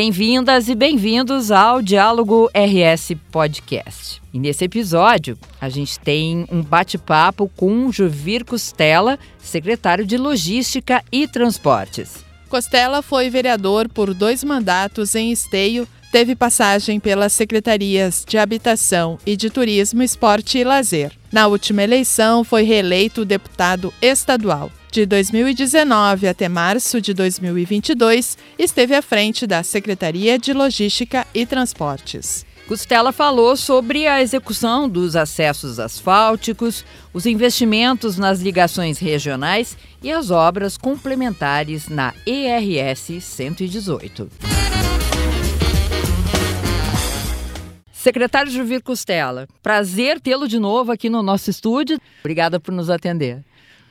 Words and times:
Bem-vindas 0.00 0.68
e 0.68 0.76
bem-vindos 0.76 1.50
ao 1.50 1.82
Diálogo 1.82 2.48
RS 2.54 3.16
Podcast. 3.32 4.22
E 4.32 4.38
nesse 4.38 4.64
episódio, 4.64 5.36
a 5.60 5.68
gente 5.68 5.98
tem 5.98 6.46
um 6.52 6.62
bate-papo 6.62 7.50
com 7.56 7.90
Juvir 7.90 8.44
Costela, 8.44 9.18
secretário 9.40 10.06
de 10.06 10.16
Logística 10.16 11.02
e 11.10 11.26
Transportes. 11.26 12.24
Costela 12.48 13.02
foi 13.02 13.28
vereador 13.28 13.88
por 13.88 14.14
dois 14.14 14.44
mandatos 14.44 15.16
em 15.16 15.32
Esteio, 15.32 15.84
teve 16.12 16.36
passagem 16.36 17.00
pelas 17.00 17.32
secretarias 17.32 18.24
de 18.24 18.38
Habitação 18.38 19.18
e 19.26 19.36
de 19.36 19.50
Turismo, 19.50 20.00
Esporte 20.00 20.58
e 20.58 20.64
Lazer. 20.64 21.17
Na 21.30 21.46
última 21.46 21.82
eleição, 21.82 22.42
foi 22.42 22.62
reeleito 22.62 23.24
deputado 23.24 23.92
estadual. 24.00 24.70
De 24.90 25.04
2019 25.04 26.26
até 26.26 26.48
março 26.48 27.00
de 27.00 27.12
2022, 27.12 28.38
esteve 28.58 28.94
à 28.94 29.02
frente 29.02 29.46
da 29.46 29.62
Secretaria 29.62 30.38
de 30.38 30.54
Logística 30.54 31.26
e 31.34 31.44
Transportes. 31.44 32.46
Costela 32.66 33.12
falou 33.12 33.56
sobre 33.56 34.06
a 34.06 34.20
execução 34.20 34.88
dos 34.88 35.16
acessos 35.16 35.78
asfálticos, 35.78 36.84
os 37.14 37.24
investimentos 37.24 38.18
nas 38.18 38.40
ligações 38.40 38.98
regionais 38.98 39.76
e 40.02 40.12
as 40.12 40.30
obras 40.30 40.76
complementares 40.76 41.88
na 41.88 42.12
ERS 42.26 43.22
118. 43.22 44.57
Secretário 48.08 48.50
Juvir 48.50 48.82
Costela, 48.82 49.46
prazer 49.62 50.18
tê-lo 50.18 50.48
de 50.48 50.58
novo 50.58 50.90
aqui 50.90 51.10
no 51.10 51.22
nosso 51.22 51.50
estúdio. 51.50 52.00
Obrigada 52.20 52.58
por 52.58 52.72
nos 52.72 52.88
atender. 52.88 53.44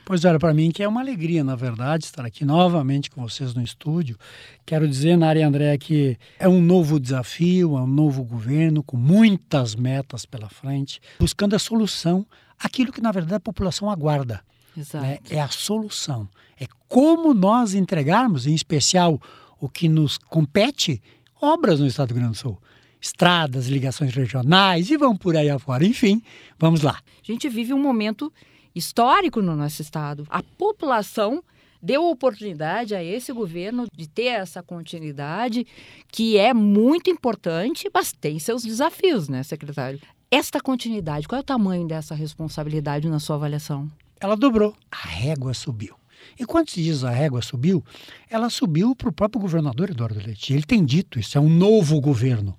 Pois 0.04 0.24
olha, 0.24 0.40
para 0.40 0.52
mim 0.52 0.72
que 0.72 0.82
é 0.82 0.88
uma 0.88 1.00
alegria, 1.00 1.44
na 1.44 1.54
verdade, 1.54 2.06
estar 2.06 2.26
aqui 2.26 2.44
novamente 2.44 3.12
com 3.12 3.22
vocês 3.22 3.54
no 3.54 3.62
estúdio. 3.62 4.18
Quero 4.66 4.88
dizer, 4.88 5.16
Nari 5.16 5.40
André, 5.40 5.78
que 5.78 6.18
é 6.36 6.48
um 6.48 6.60
novo 6.60 6.98
desafio, 6.98 7.78
é 7.78 7.80
um 7.80 7.86
novo 7.86 8.24
governo 8.24 8.82
com 8.82 8.96
muitas 8.96 9.76
metas 9.76 10.26
pela 10.26 10.48
frente, 10.48 11.00
buscando 11.20 11.54
a 11.54 11.58
solução, 11.60 12.26
aquilo 12.58 12.90
que 12.90 13.00
na 13.00 13.12
verdade 13.12 13.36
a 13.36 13.40
população 13.40 13.88
aguarda. 13.88 14.40
Exato. 14.76 15.06
Né? 15.06 15.18
É 15.30 15.40
a 15.40 15.46
solução. 15.46 16.28
É 16.60 16.66
como 16.88 17.32
nós 17.32 17.72
entregarmos, 17.72 18.48
em 18.48 18.54
especial 18.54 19.22
o 19.60 19.68
que 19.68 19.88
nos 19.88 20.18
compete, 20.18 21.00
obras 21.40 21.78
no 21.78 21.86
Estado 21.86 22.08
do 22.08 22.14
Rio 22.14 22.22
Grande 22.22 22.36
do 22.36 22.40
Sul 22.40 22.58
estradas, 23.00 23.68
ligações 23.68 24.14
regionais 24.14 24.90
e 24.90 24.96
vamos 24.96 25.18
por 25.18 25.36
aí 25.36 25.48
afora. 25.48 25.84
Enfim, 25.84 26.22
vamos 26.58 26.82
lá. 26.82 27.00
A 27.22 27.32
gente 27.32 27.48
vive 27.48 27.72
um 27.72 27.82
momento 27.82 28.32
histórico 28.74 29.40
no 29.42 29.56
nosso 29.56 29.82
estado. 29.82 30.26
A 30.28 30.42
população 30.42 31.42
deu 31.82 32.04
oportunidade 32.04 32.94
a 32.94 33.02
esse 33.02 33.32
governo 33.32 33.86
de 33.92 34.08
ter 34.08 34.26
essa 34.26 34.62
continuidade, 34.62 35.66
que 36.10 36.36
é 36.36 36.52
muito 36.52 37.08
importante, 37.10 37.88
mas 37.92 38.12
tem 38.12 38.38
seus 38.38 38.62
desafios, 38.62 39.28
né, 39.28 39.42
secretário? 39.42 40.00
Esta 40.30 40.60
continuidade, 40.60 41.26
qual 41.26 41.38
é 41.38 41.40
o 41.40 41.44
tamanho 41.44 41.86
dessa 41.86 42.14
responsabilidade 42.14 43.08
na 43.08 43.18
sua 43.18 43.36
avaliação? 43.36 43.90
Ela 44.20 44.36
dobrou, 44.36 44.74
a 44.90 45.08
régua 45.08 45.54
subiu. 45.54 45.94
E 46.38 46.44
quando 46.44 46.68
se 46.68 46.82
diz 46.82 47.04
a 47.04 47.10
régua 47.10 47.40
subiu, 47.40 47.82
ela 48.28 48.50
subiu 48.50 48.94
para 48.94 49.08
o 49.08 49.12
próprio 49.12 49.40
governador 49.40 49.90
Eduardo 49.90 50.20
Leite. 50.20 50.52
Ele 50.52 50.64
tem 50.64 50.84
dito 50.84 51.18
isso, 51.18 51.38
é 51.38 51.40
um 51.40 51.48
novo 51.48 52.00
governo. 52.00 52.58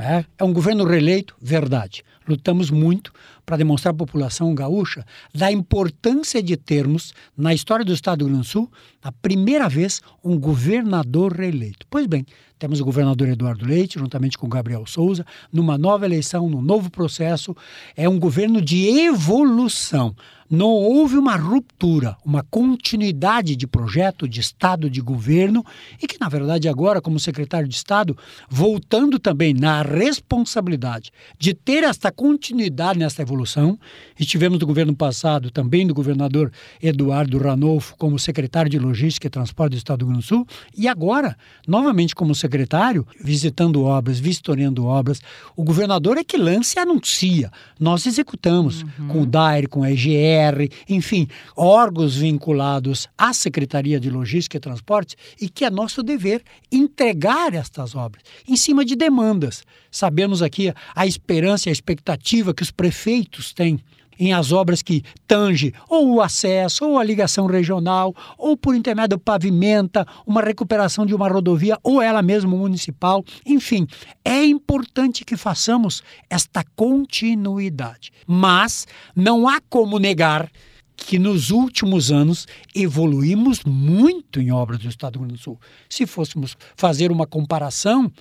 Né? 0.00 0.24
É 0.38 0.44
um 0.44 0.52
governo 0.54 0.84
reeleito, 0.84 1.36
verdade. 1.38 2.02
Lutamos 2.30 2.70
muito 2.70 3.12
para 3.44 3.56
demonstrar 3.56 3.92
à 3.92 3.96
população 3.96 4.54
gaúcha 4.54 5.04
da 5.34 5.50
importância 5.50 6.40
de 6.40 6.56
termos, 6.56 7.12
na 7.36 7.52
história 7.52 7.84
do 7.84 7.92
Estado 7.92 8.20
do 8.20 8.24
Rio 8.26 8.34
Grande 8.34 8.46
do 8.46 8.50
Sul, 8.50 8.70
a 9.02 9.10
primeira 9.10 9.68
vez 9.68 10.00
um 10.22 10.38
governador 10.38 11.32
reeleito. 11.32 11.84
Pois 11.90 12.06
bem, 12.06 12.24
temos 12.56 12.78
o 12.80 12.84
governador 12.84 13.28
Eduardo 13.28 13.66
Leite, 13.66 13.98
juntamente 13.98 14.38
com 14.38 14.48
Gabriel 14.48 14.86
Souza, 14.86 15.26
numa 15.52 15.76
nova 15.76 16.04
eleição, 16.04 16.48
num 16.48 16.62
novo 16.62 16.90
processo. 16.90 17.56
É 17.96 18.08
um 18.08 18.18
governo 18.18 18.62
de 18.62 18.86
evolução 19.06 20.14
não 20.50 20.70
houve 20.70 21.16
uma 21.16 21.36
ruptura, 21.36 22.16
uma 22.24 22.42
continuidade 22.42 23.54
de 23.54 23.68
projeto, 23.68 24.26
de 24.26 24.40
Estado, 24.40 24.90
de 24.90 25.00
governo, 25.00 25.64
e 26.02 26.08
que, 26.08 26.18
na 26.18 26.28
verdade, 26.28 26.68
agora, 26.68 27.00
como 27.00 27.20
secretário 27.20 27.68
de 27.68 27.76
Estado, 27.76 28.18
voltando 28.48 29.20
também 29.20 29.54
na 29.54 29.82
responsabilidade 29.82 31.12
de 31.38 31.54
ter 31.54 31.84
esta 31.84 32.10
continuidade 32.20 32.98
nessa 32.98 33.22
evolução, 33.22 33.78
estivemos 34.18 34.58
no 34.58 34.66
governo 34.66 34.94
passado 34.94 35.50
também 35.50 35.86
do 35.86 35.94
governador 35.94 36.52
Eduardo 36.82 37.38
Ranolfo 37.38 37.96
como 37.96 38.18
secretário 38.18 38.70
de 38.70 38.78
Logística 38.78 39.26
e 39.26 39.30
Transporte 39.30 39.70
do 39.70 39.78
Estado 39.78 40.00
do 40.00 40.04
Rio 40.04 40.12
Grande 40.12 40.26
do 40.26 40.28
Sul, 40.28 40.46
e 40.76 40.86
agora, 40.86 41.34
novamente 41.66 42.14
como 42.14 42.34
secretário, 42.34 43.06
visitando 43.24 43.84
obras, 43.84 44.20
vistoriando 44.20 44.84
obras, 44.84 45.22
o 45.56 45.64
governador 45.64 46.18
é 46.18 46.22
que 46.22 46.36
lança 46.36 46.78
e 46.78 46.82
anuncia. 46.82 47.50
Nós 47.78 48.04
executamos 48.04 48.82
uhum. 48.82 49.08
com 49.08 49.22
o 49.22 49.26
DAIR, 49.26 49.66
com 49.66 49.82
a 49.82 49.90
EGE, 49.90 50.70
enfim, 50.90 51.26
órgãos 51.56 52.16
vinculados 52.16 53.08
à 53.16 53.32
Secretaria 53.32 53.98
de 53.98 54.10
Logística 54.10 54.58
e 54.58 54.60
Transportes 54.60 55.16
e 55.40 55.48
que 55.48 55.64
é 55.64 55.70
nosso 55.70 56.02
dever 56.02 56.42
entregar 56.70 57.54
estas 57.54 57.94
obras 57.94 58.22
em 58.46 58.56
cima 58.56 58.84
de 58.84 58.94
demandas. 58.94 59.64
Sabemos 59.90 60.42
aqui 60.42 60.72
a 60.94 61.06
esperança 61.06 61.68
e 61.68 61.70
a 61.70 61.72
expectativa 61.72 62.54
que 62.54 62.62
os 62.62 62.70
prefeitos 62.70 63.52
têm 63.52 63.80
em 64.20 64.34
as 64.34 64.52
obras 64.52 64.82
que 64.82 65.02
tange 65.26 65.72
ou 65.88 66.14
o 66.14 66.20
acesso, 66.20 66.84
ou 66.84 66.98
a 66.98 67.02
ligação 67.02 67.46
regional, 67.46 68.14
ou 68.36 68.54
por 68.54 68.76
intermédio 68.76 69.18
pavimenta, 69.18 70.06
uma 70.26 70.42
recuperação 70.42 71.06
de 71.06 71.14
uma 71.14 71.26
rodovia, 71.26 71.78
ou 71.82 72.02
ela 72.02 72.20
mesma 72.20 72.54
municipal. 72.54 73.24
Enfim, 73.46 73.86
é 74.22 74.44
importante 74.44 75.24
que 75.24 75.38
façamos 75.38 76.02
esta 76.28 76.62
continuidade. 76.76 78.12
Mas 78.26 78.86
não 79.16 79.48
há 79.48 79.58
como 79.70 79.98
negar 79.98 80.50
que 80.94 81.18
nos 81.18 81.50
últimos 81.50 82.12
anos 82.12 82.46
evoluímos 82.74 83.64
muito 83.64 84.38
em 84.38 84.52
obras 84.52 84.80
do 84.80 84.88
Estado 84.88 85.14
do 85.14 85.20
Rio 85.20 85.28
Grande 85.28 85.40
do 85.40 85.42
Sul. 85.42 85.58
Se 85.88 86.06
fôssemos 86.06 86.58
fazer 86.76 87.10
uma 87.10 87.26
comparação, 87.26 88.12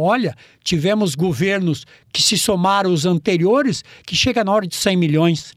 Olha, 0.00 0.32
tivemos 0.62 1.16
governos 1.16 1.84
que 2.12 2.22
se 2.22 2.38
somaram 2.38 2.92
os 2.92 3.04
anteriores, 3.04 3.82
que 4.06 4.14
chega 4.14 4.44
na 4.44 4.52
hora 4.52 4.64
de 4.64 4.76
100 4.76 4.96
milhões. 4.96 5.52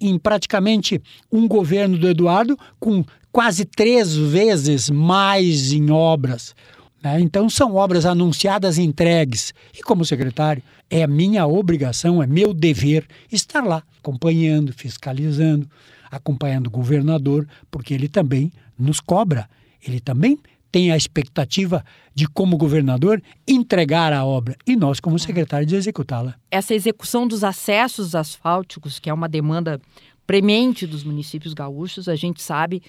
Em 0.00 0.16
praticamente 0.16 1.02
um 1.30 1.48
governo 1.48 1.98
do 1.98 2.08
Eduardo, 2.08 2.56
com 2.78 3.04
quase 3.32 3.64
três 3.64 4.14
vezes 4.14 4.88
mais 4.88 5.72
em 5.72 5.90
obras. 5.90 6.54
Né? 7.02 7.20
Então, 7.20 7.50
são 7.50 7.74
obras 7.74 8.06
anunciadas 8.06 8.78
e 8.78 8.82
entregues. 8.82 9.52
E, 9.76 9.82
como 9.82 10.04
secretário, 10.04 10.62
é 10.88 11.04
minha 11.08 11.44
obrigação, 11.44 12.22
é 12.22 12.28
meu 12.28 12.54
dever 12.54 13.04
estar 13.32 13.64
lá, 13.64 13.82
acompanhando, 13.98 14.72
fiscalizando, 14.72 15.68
acompanhando 16.08 16.68
o 16.68 16.70
governador, 16.70 17.44
porque 17.68 17.92
ele 17.92 18.06
também 18.08 18.52
nos 18.78 19.00
cobra. 19.00 19.50
Ele 19.84 19.98
também 19.98 20.38
tem 20.70 20.92
a 20.92 20.96
expectativa 20.96 21.84
de, 22.14 22.26
como 22.26 22.56
governador, 22.56 23.22
entregar 23.46 24.12
a 24.12 24.24
obra 24.24 24.56
e 24.66 24.76
nós, 24.76 25.00
como 25.00 25.18
secretário, 25.18 25.66
de 25.66 25.76
executá-la. 25.76 26.34
Essa 26.50 26.74
execução 26.74 27.26
dos 27.26 27.44
acessos 27.44 28.14
asfálticos, 28.14 28.98
que 28.98 29.10
é 29.10 29.14
uma 29.14 29.28
demanda 29.28 29.80
premente 30.26 30.86
dos 30.86 31.02
municípios 31.02 31.54
gaúchos, 31.54 32.08
a 32.08 32.14
gente 32.14 32.40
sabe 32.40 32.82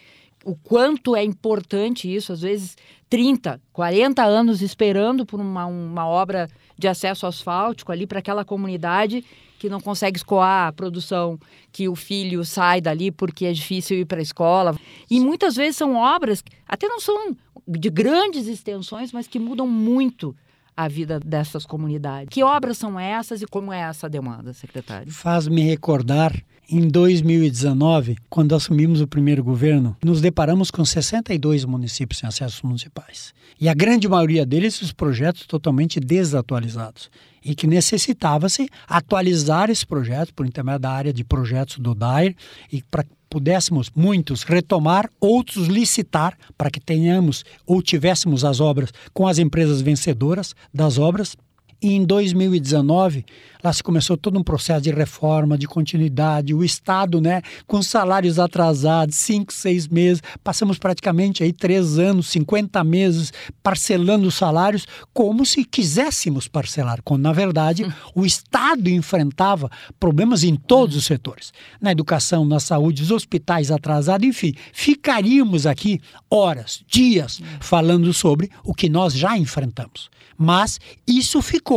o 0.44 0.56
quanto 0.56 1.16
é 1.16 1.24
importante 1.24 2.14
isso, 2.14 2.34
às 2.34 2.42
vezes 2.42 2.76
30, 3.10 3.62
40 3.72 4.24
anos 4.24 4.62
esperando 4.62 5.26
por 5.26 5.40
uma, 5.40 5.66
uma 5.66 6.08
obra 6.08 6.48
de 6.78 6.88
acesso 6.88 7.28
asfáltico 7.28 7.92
ali 7.92 8.08
para 8.08 8.20
aquela 8.20 8.44
comunidade 8.44 9.24
que 9.60 9.70
não 9.70 9.80
consegue 9.80 10.18
escoar 10.18 10.68
a 10.68 10.72
produção, 10.72 11.40
que 11.72 11.88
o 11.88 11.96
filho 11.96 12.44
sai 12.44 12.82
dali 12.82 13.12
porque 13.12 13.46
é 13.46 13.54
difícil 13.54 14.00
ir 14.00 14.06
para 14.06 14.18
a 14.18 14.24
escola. 14.24 14.76
E 15.10 15.20
muitas 15.20 15.56
vezes 15.56 15.76
são 15.76 15.96
obras, 15.96 16.44
até 16.68 16.88
não 16.88 17.00
são 17.00 17.38
de 17.68 17.90
grandes 17.92 18.48
extensões, 18.48 19.12
mas 19.12 19.28
que 19.28 19.38
mudam 19.38 19.68
muito 19.68 20.36
a 20.76 20.88
vida 20.88 21.20
dessas 21.20 21.64
comunidades. 21.64 22.30
Que 22.30 22.44
obras 22.44 22.78
são 22.78 23.00
essas 23.00 23.44
e 23.44 23.46
como 23.46 23.72
é 23.72 23.82
essa 23.82 24.10
demanda, 24.10 24.52
secretário? 24.52 25.12
Faz-me 25.12 25.62
recordar 25.62 26.34
em 26.72 26.88
2019, 26.88 28.16
quando 28.30 28.56
assumimos 28.56 29.02
o 29.02 29.08
primeiro 29.08 29.44
governo, 29.44 29.98
nos 30.02 30.22
deparamos 30.22 30.72
com 30.72 30.86
62 30.86 31.66
municípios 31.66 32.20
sem 32.20 32.30
acessos 32.30 32.62
municipais. 32.62 33.34
E 33.60 33.68
a 33.68 33.74
grande 33.74 34.08
maioria 34.08 34.46
deles, 34.46 34.82
os 34.82 34.94
projetos 34.94 35.46
totalmente 35.46 36.00
desatualizados. 36.00 37.12
E 37.44 37.54
que 37.54 37.68
necessitava-se 37.68 38.70
atualizar 38.88 39.70
esse 39.70 39.86
projeto 39.86 40.34
por 40.34 40.46
intermédio 40.46 40.80
da 40.80 40.92
área 40.92 41.12
de 41.12 41.26
projetos 41.26 41.78
do 41.78 41.94
DAIR 41.94 42.36
e 42.72 42.82
para 42.84 43.06
pudéssemos 43.30 43.90
muitos 43.96 44.44
retomar, 44.44 45.10
outros 45.20 45.68
licitar 45.68 46.38
para 46.58 46.70
que 46.70 46.82
tenhamos 46.82 47.46
ou 47.66 47.82
tivéssemos 47.82 48.44
as 48.44 48.60
obras 48.60 48.92
com 49.14 49.26
as 49.26 49.40
empresas 49.40 49.82
vencedoras 49.82 50.54
das 50.74 50.98
obras 50.98 51.38
E 51.82 51.94
em 51.94 52.06
2019, 52.06 53.26
lá 53.64 53.74
se 53.74 53.82
começou 53.82 54.16
todo 54.16 54.38
um 54.38 54.44
processo 54.44 54.82
de 54.82 54.92
reforma, 54.92 55.58
de 55.58 55.68
continuidade, 55.68 56.54
o 56.54 56.64
Estado, 56.64 57.20
né, 57.20 57.42
com 57.66 57.82
salários 57.82 58.38
atrasados, 58.38 59.16
cinco, 59.16 59.52
seis 59.52 59.88
meses, 59.88 60.22
passamos 60.44 60.78
praticamente 60.78 61.44
aí 61.44 61.52
três 61.52 61.98
anos, 61.98 62.28
50 62.28 62.84
meses 62.84 63.34
parcelando 63.64 64.28
os 64.28 64.36
salários 64.36 64.86
como 65.12 65.44
se 65.44 65.66
quiséssemos 65.66 66.48
parcelar, 66.48 67.02
quando 67.04 67.24
na 67.24 67.34
verdade 67.34 67.84
hum. 67.84 67.92
o 68.14 68.26
Estado 68.28 68.88
enfrentava 68.88 69.68
problemas 70.00 70.44
em 70.44 70.56
todos 70.56 70.96
os 70.96 71.06
setores, 71.06 71.52
na 71.82 71.92
educação, 71.92 72.46
na 72.46 72.60
saúde, 72.60 73.02
os 73.02 73.10
hospitais 73.10 73.72
atrasados, 73.72 74.28
enfim, 74.28 74.54
ficaríamos 74.72 75.66
aqui 75.66 76.00
horas, 76.30 76.84
dias 76.88 77.40
hum. 77.40 77.46
falando 77.60 78.14
sobre 78.14 78.52
o 78.64 78.72
que 78.72 78.88
nós 78.88 79.14
já 79.14 79.36
enfrentamos. 79.36 80.12
Mas 80.44 80.80
isso 81.06 81.40
ficou, 81.40 81.71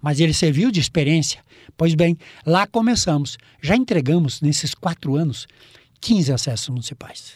mas 0.00 0.20
ele 0.20 0.32
serviu 0.32 0.70
de 0.70 0.80
experiência. 0.80 1.42
Pois 1.76 1.94
bem, 1.94 2.16
lá 2.46 2.66
começamos. 2.66 3.36
Já 3.62 3.76
entregamos, 3.76 4.40
nesses 4.40 4.74
quatro 4.74 5.16
anos, 5.16 5.46
15 6.00 6.32
acessos 6.32 6.68
municipais, 6.68 7.34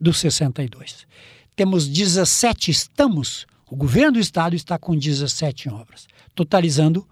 dos 0.00 0.18
62. 0.18 1.06
Temos 1.54 1.88
17, 1.88 2.70
estamos, 2.70 3.46
o 3.70 3.76
governo 3.76 4.12
do 4.12 4.20
estado 4.20 4.54
está 4.56 4.78
com 4.78 4.96
17 4.96 5.68
obras, 5.68 6.06
totalizando 6.34 7.06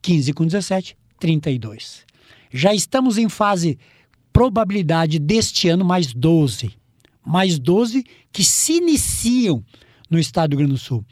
15 0.00 0.32
com 0.32 0.44
17, 0.44 0.96
32. 1.18 2.04
Já 2.52 2.74
estamos 2.74 3.16
em 3.18 3.28
fase 3.28 3.78
probabilidade 4.32 5.18
deste 5.18 5.68
ano 5.68 5.84
mais 5.84 6.12
12. 6.12 6.74
Mais 7.24 7.58
12 7.58 8.04
que 8.32 8.42
se 8.42 8.78
iniciam 8.78 9.64
no 10.10 10.18
estado 10.18 10.50
do 10.50 10.56
Rio 10.56 10.66
Grande 10.66 10.80
do 10.80 10.84
Sul 10.84 11.04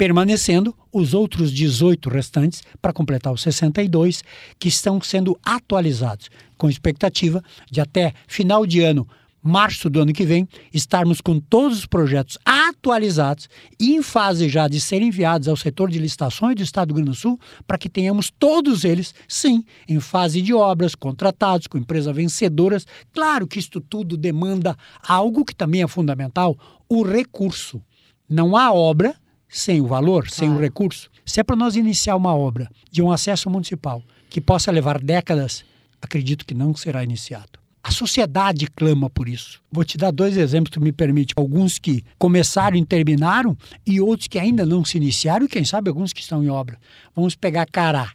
permanecendo 0.00 0.74
os 0.90 1.12
outros 1.12 1.52
18 1.52 2.08
restantes 2.08 2.62
para 2.80 2.90
completar 2.90 3.34
os 3.34 3.42
62 3.42 4.24
que 4.58 4.66
estão 4.66 4.98
sendo 4.98 5.38
atualizados, 5.44 6.30
com 6.56 6.70
expectativa 6.70 7.44
de 7.70 7.82
até 7.82 8.14
final 8.26 8.64
de 8.64 8.80
ano, 8.80 9.06
março 9.42 9.90
do 9.90 10.00
ano 10.00 10.14
que 10.14 10.24
vem, 10.24 10.48
estarmos 10.72 11.20
com 11.20 11.38
todos 11.38 11.80
os 11.80 11.84
projetos 11.84 12.38
atualizados 12.46 13.46
e 13.78 13.94
em 13.94 14.00
fase 14.00 14.48
já 14.48 14.68
de 14.68 14.80
serem 14.80 15.08
enviados 15.08 15.48
ao 15.48 15.56
setor 15.56 15.90
de 15.90 15.98
licitações 15.98 16.56
do 16.56 16.62
Estado 16.62 16.88
do 16.88 16.94
Rio 16.94 17.04
Grande 17.04 17.18
do 17.18 17.20
Sul, 17.20 17.38
para 17.66 17.76
que 17.76 17.90
tenhamos 17.90 18.30
todos 18.30 18.86
eles, 18.86 19.14
sim, 19.28 19.62
em 19.86 20.00
fase 20.00 20.40
de 20.40 20.54
obras, 20.54 20.94
contratados, 20.94 21.66
com 21.66 21.76
empresas 21.76 22.16
vencedoras. 22.16 22.86
Claro 23.12 23.46
que 23.46 23.58
isto 23.58 23.82
tudo 23.82 24.16
demanda 24.16 24.74
algo 25.06 25.44
que 25.44 25.54
também 25.54 25.82
é 25.82 25.86
fundamental, 25.86 26.56
o 26.88 27.02
recurso. 27.02 27.82
Não 28.26 28.56
há 28.56 28.72
obra 28.72 29.14
sem 29.50 29.80
o 29.80 29.86
valor, 29.86 30.30
sem 30.30 30.48
o 30.48 30.60
recurso. 30.60 31.10
Se 31.26 31.40
é 31.40 31.42
para 31.42 31.56
nós 31.56 31.74
iniciar 31.74 32.16
uma 32.16 32.34
obra 32.34 32.70
de 32.90 33.02
um 33.02 33.10
acesso 33.10 33.50
municipal 33.50 34.02
que 34.30 34.40
possa 34.40 34.70
levar 34.70 35.00
décadas, 35.00 35.64
acredito 36.00 36.46
que 36.46 36.54
não 36.54 36.74
será 36.74 37.02
iniciado. 37.02 37.58
A 37.82 37.90
sociedade 37.90 38.66
clama 38.68 39.08
por 39.08 39.28
isso. 39.28 39.60
Vou 39.72 39.84
te 39.84 39.96
dar 39.96 40.12
dois 40.12 40.36
exemplos 40.36 40.72
que 40.72 40.78
me 40.78 40.92
permite. 40.92 41.32
Alguns 41.36 41.78
que 41.78 42.04
começaram 42.18 42.76
e 42.76 42.84
terminaram 42.84 43.56
e 43.86 44.00
outros 44.00 44.28
que 44.28 44.38
ainda 44.38 44.66
não 44.66 44.84
se 44.84 44.98
iniciaram 44.98 45.46
e 45.46 45.48
quem 45.48 45.64
sabe 45.64 45.88
alguns 45.88 46.12
que 46.12 46.20
estão 46.20 46.44
em 46.44 46.50
obra. 46.50 46.78
Vamos 47.16 47.34
pegar 47.34 47.66
Cará. 47.66 48.12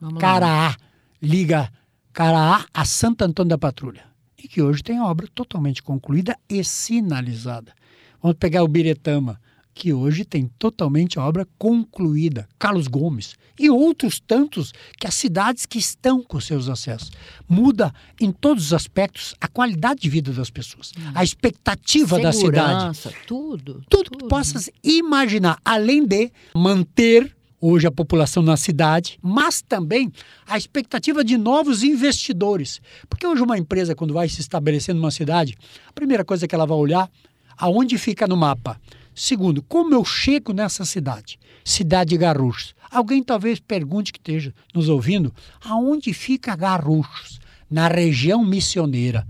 Vamos 0.00 0.20
Caraá. 0.20 0.76
Liga 1.20 1.70
Caraá 2.12 2.64
a 2.72 2.84
Santo 2.84 3.22
Antônio 3.22 3.50
da 3.50 3.58
Patrulha. 3.58 4.04
E 4.38 4.46
que 4.46 4.62
hoje 4.62 4.82
tem 4.82 5.00
obra 5.00 5.26
totalmente 5.34 5.82
concluída 5.82 6.38
e 6.48 6.62
sinalizada. 6.62 7.72
Vamos 8.22 8.38
pegar 8.38 8.62
o 8.62 8.68
Biretama 8.68 9.40
que 9.74 9.92
hoje 9.92 10.24
tem 10.24 10.50
totalmente 10.58 11.18
a 11.18 11.24
obra 11.24 11.46
concluída, 11.58 12.48
Carlos 12.58 12.86
Gomes 12.86 13.34
e 13.58 13.68
outros 13.68 14.20
tantos 14.20 14.72
que 14.98 15.06
as 15.06 15.14
cidades 15.14 15.66
que 15.66 15.78
estão 15.78 16.22
com 16.22 16.40
seus 16.40 16.68
acessos. 16.68 17.10
Muda 17.48 17.92
em 18.20 18.32
todos 18.32 18.66
os 18.66 18.72
aspectos 18.72 19.34
a 19.40 19.46
qualidade 19.48 20.00
de 20.00 20.08
vida 20.08 20.32
das 20.32 20.50
pessoas, 20.50 20.92
hum. 20.98 21.12
a 21.14 21.22
expectativa 21.22 22.16
Segurança, 22.16 22.38
da 22.38 22.94
cidade. 22.94 23.16
Tudo. 23.26 23.60
Tudo, 23.60 23.84
tudo 23.88 24.10
que 24.10 24.28
possas 24.28 24.70
imaginar, 24.82 25.58
além 25.64 26.06
de 26.06 26.32
manter 26.54 27.34
hoje 27.60 27.86
a 27.86 27.90
população 27.90 28.42
na 28.42 28.56
cidade, 28.56 29.18
mas 29.20 29.60
também 29.60 30.10
a 30.46 30.56
expectativa 30.56 31.22
de 31.22 31.36
novos 31.36 31.82
investidores. 31.82 32.80
Porque 33.08 33.26
hoje 33.26 33.42
uma 33.42 33.58
empresa, 33.58 33.94
quando 33.94 34.14
vai 34.14 34.28
se 34.28 34.40
estabelecer 34.40 34.94
numa 34.94 35.10
cidade, 35.10 35.56
a 35.86 35.92
primeira 35.92 36.24
coisa 36.24 36.48
que 36.48 36.54
ela 36.54 36.64
vai 36.64 36.78
olhar, 36.78 37.10
aonde 37.58 37.98
fica 37.98 38.26
no 38.26 38.36
mapa? 38.36 38.80
Segundo, 39.14 39.62
como 39.62 39.94
eu 39.94 40.04
chego 40.04 40.52
nessa 40.52 40.84
cidade? 40.84 41.38
Cidade 41.64 42.10
de 42.10 42.16
Garruchos. 42.16 42.74
Alguém 42.90 43.22
talvez 43.22 43.60
pergunte 43.60 44.12
que 44.12 44.18
esteja 44.18 44.52
nos 44.74 44.88
ouvindo, 44.88 45.32
aonde 45.64 46.12
fica 46.12 46.56
Garruchos? 46.56 47.38
Na 47.70 47.86
região 47.86 48.44
missioneira. 48.44 49.26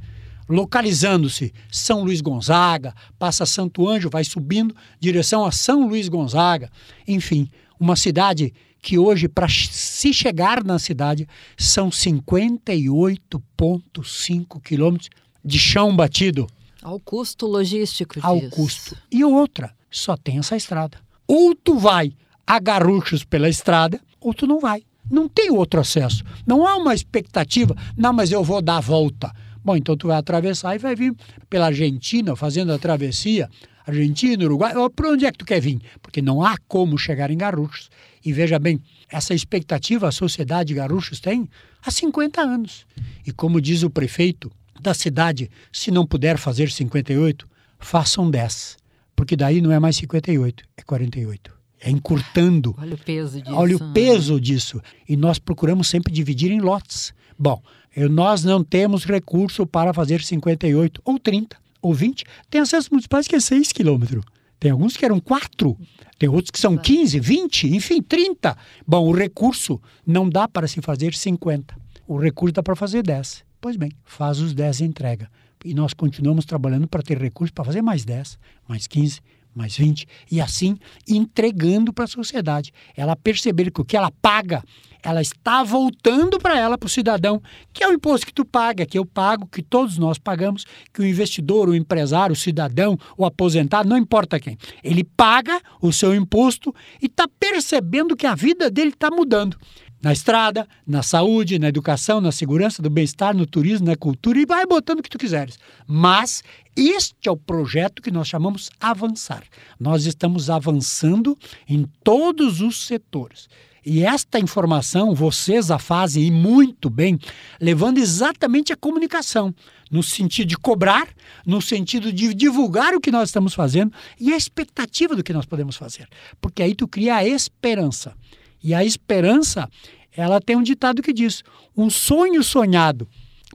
Localizando-se 0.49 1.53
São 1.71 2.03
Luís 2.03 2.21
Gonzaga, 2.21 2.95
passa 3.19 3.47
Santo 3.47 3.89
Anjo, 3.89 4.11
vai 4.11 4.25
subindo 4.25 4.75
direção 4.99 5.45
a 5.45 5.53
São 5.53 5.87
Luís 5.87 6.09
Gonzaga. 6.09 6.71
Enfim, 7.07 7.49
uma 7.79 7.97
cidade 7.97 8.53
que 8.83 8.99
hoje, 8.99 9.29
para 9.29 9.47
se 9.49 10.13
chegar 10.13 10.65
na 10.65 10.77
cidade, 10.79 11.27
são 11.57 11.89
58,5 11.91 14.61
quilômetros 14.63 15.11
de 15.45 15.59
chão 15.59 15.95
batido. 15.95 16.47
Ao 16.83 16.99
custo 16.99 17.47
logístico. 17.47 18.15
Ao 18.23 18.41
custo. 18.51 18.97
E 19.11 19.25
outra, 19.25 19.75
só 19.91 20.17
tem 20.17 20.39
essa 20.39 20.57
estrada. 20.57 20.99
Ou 21.27 21.55
tu 21.55 21.79
vai 21.79 22.13
a 22.47 22.59
Garruchos 22.59 23.25
pela 23.25 23.49
estrada, 23.49 24.01
ou 24.21 24.35
tu 24.35 24.47
não 24.47 24.59
vai. 24.59 24.83
Não 25.11 25.29
tem 25.29 25.51
outro 25.51 25.81
acesso. 25.81 26.25
Não 26.47 26.67
há 26.67 26.77
uma 26.77 26.95
expectativa, 26.95 27.77
não, 27.97 28.13
mas 28.13 28.33
eu 28.33 28.43
vou 28.43 28.63
dar 28.63 28.79
a 28.79 28.81
volta. 28.81 29.33
Bom, 29.63 29.77
então 29.77 29.97
tu 29.97 30.09
vai 30.09 30.17
atravessar 30.17 30.75
e 30.75 30.79
vai 30.79 30.97
vir 30.97 31.15
pela 31.49 31.67
Argentina, 31.67 32.35
fazendo 32.35 32.73
a 32.73 32.79
travessia, 32.79 33.49
Argentina, 33.87 34.45
Uruguai, 34.45 34.73
para 34.95 35.11
onde 35.11 35.27
é 35.27 35.33
que 35.33 35.39
tu 35.39 35.45
quer 35.45 35.61
vir? 35.61 35.81
Porque 36.01 36.23
não 36.23 36.43
há 36.43 36.57
como 36.69 36.97
chegar 36.97 37.31
em 37.31 37.37
Garruchos. 37.37 37.91
E 38.25 38.33
veja 38.33 38.59
bem, 38.59 38.81
essa 39.11 39.35
expectativa 39.35 40.09
a 40.09 40.13
sociedade 40.13 40.69
de 40.69 40.75
Garruchos 40.75 41.21
tem 41.21 41.49
há 41.85 41.91
50 41.91 42.41
anos. 42.41 42.87
E 43.27 43.33
como 43.33 43.61
diz 43.61 43.83
o 43.83 43.91
prefeito 43.91 44.51
da 44.81 44.95
cidade, 44.95 45.51
se 45.73 45.91
não 45.91 46.07
puder 46.07 46.39
fazer 46.39 46.71
58, 46.71 47.49
façam 47.79 48.31
10. 48.31 48.77
Porque 49.15 49.37
daí 49.37 49.61
não 49.61 49.71
é 49.71 49.79
mais 49.79 49.97
58, 49.97 50.65
é 50.77 50.83
48. 50.83 51.61
É 51.81 51.91
encurtando. 51.91 52.75
Olha 52.79 52.95
o 52.95 52.99
peso 52.99 53.41
disso. 53.41 53.55
Olha 53.55 53.77
o 53.77 53.81
né? 53.81 53.91
peso 53.95 54.41
disso. 54.41 54.83
E 55.09 55.17
nós 55.17 55.39
procuramos 55.39 55.89
sempre 55.89 56.13
dividir 56.13 56.51
em 56.51 56.61
lotes. 56.61 57.15
Bom, 57.39 57.63
nós 58.11 58.45
não 58.45 58.63
temos 58.63 59.05
recurso 59.05 59.67
para 59.67 59.95
fazer 59.95 60.23
58 60.23 61.01
ou 61.05 61.19
30 61.19 61.57
ou 61.81 61.95
20. 61.95 62.25
Tem 62.51 62.61
acessos 62.61 62.91
municipais 62.91 63.27
que 63.27 63.35
é 63.35 63.41
6 63.41 63.73
quilômetros. 63.73 64.25
Tem 64.59 64.71
alguns 64.71 64.95
que 64.95 65.07
eram 65.07 65.19
4, 65.19 65.75
tem 66.19 66.29
outros 66.29 66.51
que 66.51 66.59
são 66.59 66.77
15, 66.77 67.19
20, 67.19 67.75
enfim, 67.75 68.03
30. 68.03 68.55
Bom, 68.87 69.09
o 69.09 69.13
recurso 69.13 69.81
não 70.07 70.29
dá 70.29 70.47
para 70.47 70.69
se 70.69 70.83
fazer 70.83 71.15
50. 71.15 71.75
O 72.07 72.19
recurso 72.19 72.53
dá 72.53 72.63
para 72.63 72.77
fazer 72.77 73.03
10. 73.03 73.43
Pois 73.61 73.77
bem, 73.77 73.93
faz 74.05 74.41
os 74.41 74.55
10 74.55 74.81
e 74.81 74.85
entrega. 74.85 75.31
E 75.65 75.75
nós 75.75 75.93
continuamos 75.93 76.47
trabalhando 76.47 76.89
para 76.89 77.03
ter 77.03 77.19
recursos 77.19 77.53
para 77.53 77.65
fazer 77.65 77.83
mais 77.83 78.05
10, 78.07 78.39
mais 78.67 78.87
15, 78.87 79.21
mais 79.55 79.77
20, 79.77 80.07
e 80.31 80.41
assim 80.41 80.79
entregando 81.07 81.93
para 81.93 82.05
a 82.05 82.09
sociedade. 82.09 82.73
Ela 82.97 83.15
perceber 83.15 83.71
que 83.71 83.81
o 83.81 83.85
que 83.85 83.99
ela 83.99 84.11
paga, 84.23 84.65
ela 85.03 85.21
está 85.21 85.63
voltando 85.63 86.39
para 86.39 86.59
ela, 86.59 86.79
para 86.79 86.87
o 86.87 86.91
cidadão, 86.91 87.43
que 87.71 87.85
é 87.85 87.89
o 87.89 87.93
imposto 87.93 88.27
que 88.27 88.33
tu 88.33 88.47
paga, 88.47 88.87
que 88.87 88.99
eu 88.99 89.05
pago, 89.05 89.47
que 89.47 89.63
todos 89.63 89.99
nós 89.99 90.17
pagamos, 90.17 90.65
que 90.95 91.03
o 91.03 91.07
investidor, 91.07 91.69
o 91.69 91.75
empresário, 91.75 92.33
o 92.33 92.37
cidadão, 92.37 92.97
o 93.19 93.27
aposentado, 93.27 93.89
não 93.89 93.99
importa 93.99 94.41
quem, 94.41 94.57
ele 94.83 95.05
paga 95.05 95.61
o 95.83 95.93
seu 95.93 96.15
imposto 96.15 96.75
e 97.03 97.07
está 97.07 97.29
percebendo 97.29 98.17
que 98.17 98.27
a 98.27 98.35
vida 98.35 98.71
dele 98.71 98.91
está 98.91 99.11
mudando 99.11 99.59
na 100.03 100.13
estrada, 100.13 100.67
na 100.87 101.03
saúde, 101.03 101.59
na 101.59 101.69
educação, 101.69 102.21
na 102.21 102.33
segurança, 102.33 102.83
do 102.83 102.89
bem-estar, 102.89 103.37
no 103.37 103.47
turismo, 103.47 103.87
na 103.87 103.97
cultura 103.97 104.39
e 104.39 104.47
vai 104.47 104.65
botando 104.65 105.01
o 105.01 105.03
que 105.03 105.11
tu 105.11 105.19
quiseres. 105.19 105.59
Mas 105.87 106.43
este 106.77 107.29
é 107.29 107.31
o 107.31 107.37
projeto 107.37 108.01
que 108.01 108.11
nós 108.11 108.29
chamamos 108.29 108.71
avançar. 108.81 109.43
Nós 109.79 110.07
estamos 110.07 110.49
avançando 110.49 111.37
em 111.69 111.87
todos 112.03 112.61
os 112.61 112.87
setores. 112.87 113.49
E 113.85 114.05
esta 114.05 114.39
informação 114.39 115.15
vocês 115.15 115.71
a 115.71 115.79
fazem 115.79 116.25
e 116.25 116.31
muito 116.31 116.91
bem, 116.91 117.19
levando 117.61 117.99
exatamente 117.99 118.73
a 118.73 118.77
comunicação, 118.77 119.55
no 119.91 120.03
sentido 120.03 120.49
de 120.49 120.57
cobrar, 120.57 121.09
no 121.47 121.63
sentido 121.63 122.13
de 122.13 122.35
divulgar 122.35 122.95
o 122.95 123.01
que 123.01 123.11
nós 123.11 123.31
estamos 123.31 123.55
fazendo 123.55 123.93
e 124.19 124.33
a 124.33 124.37
expectativa 124.37 125.17
do 125.17 125.25
que 125.25 125.33
nós 125.33 125.47
podemos 125.47 125.77
fazer. 125.77 126.07
Porque 126.41 126.63
aí 126.63 126.75
tu 126.75 126.87
cria 126.87 127.17
a 127.17 127.27
esperança. 127.27 128.15
E 128.63 128.75
a 128.75 128.85
esperança, 128.85 129.69
ela 130.13 130.41
tem 130.41 130.57
um 130.57 130.63
ditado 130.63 131.03
que 131.03 131.13
diz: 131.13 131.43
um 131.77 131.89
sonho 131.89 132.43
sonhado 132.43 133.09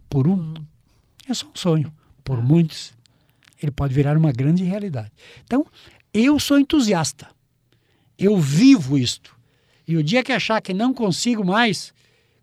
por 0.09 0.27
um 0.27 0.53
é 1.27 1.33
só 1.33 1.47
um 1.47 1.55
sonho, 1.55 1.93
por 2.23 2.41
muitos 2.43 2.95
ele 3.61 3.71
pode 3.71 3.93
virar 3.93 4.17
uma 4.17 4.31
grande 4.31 4.63
realidade. 4.63 5.11
Então, 5.43 5.65
eu 6.13 6.39
sou 6.39 6.59
entusiasta. 6.59 7.27
Eu 8.17 8.37
vivo 8.37 8.97
isto. 8.97 9.35
E 9.87 9.97
o 9.97 10.03
dia 10.03 10.23
que 10.23 10.31
achar 10.31 10.61
que 10.61 10.73
não 10.73 10.93
consigo 10.93 11.43
mais, 11.43 11.93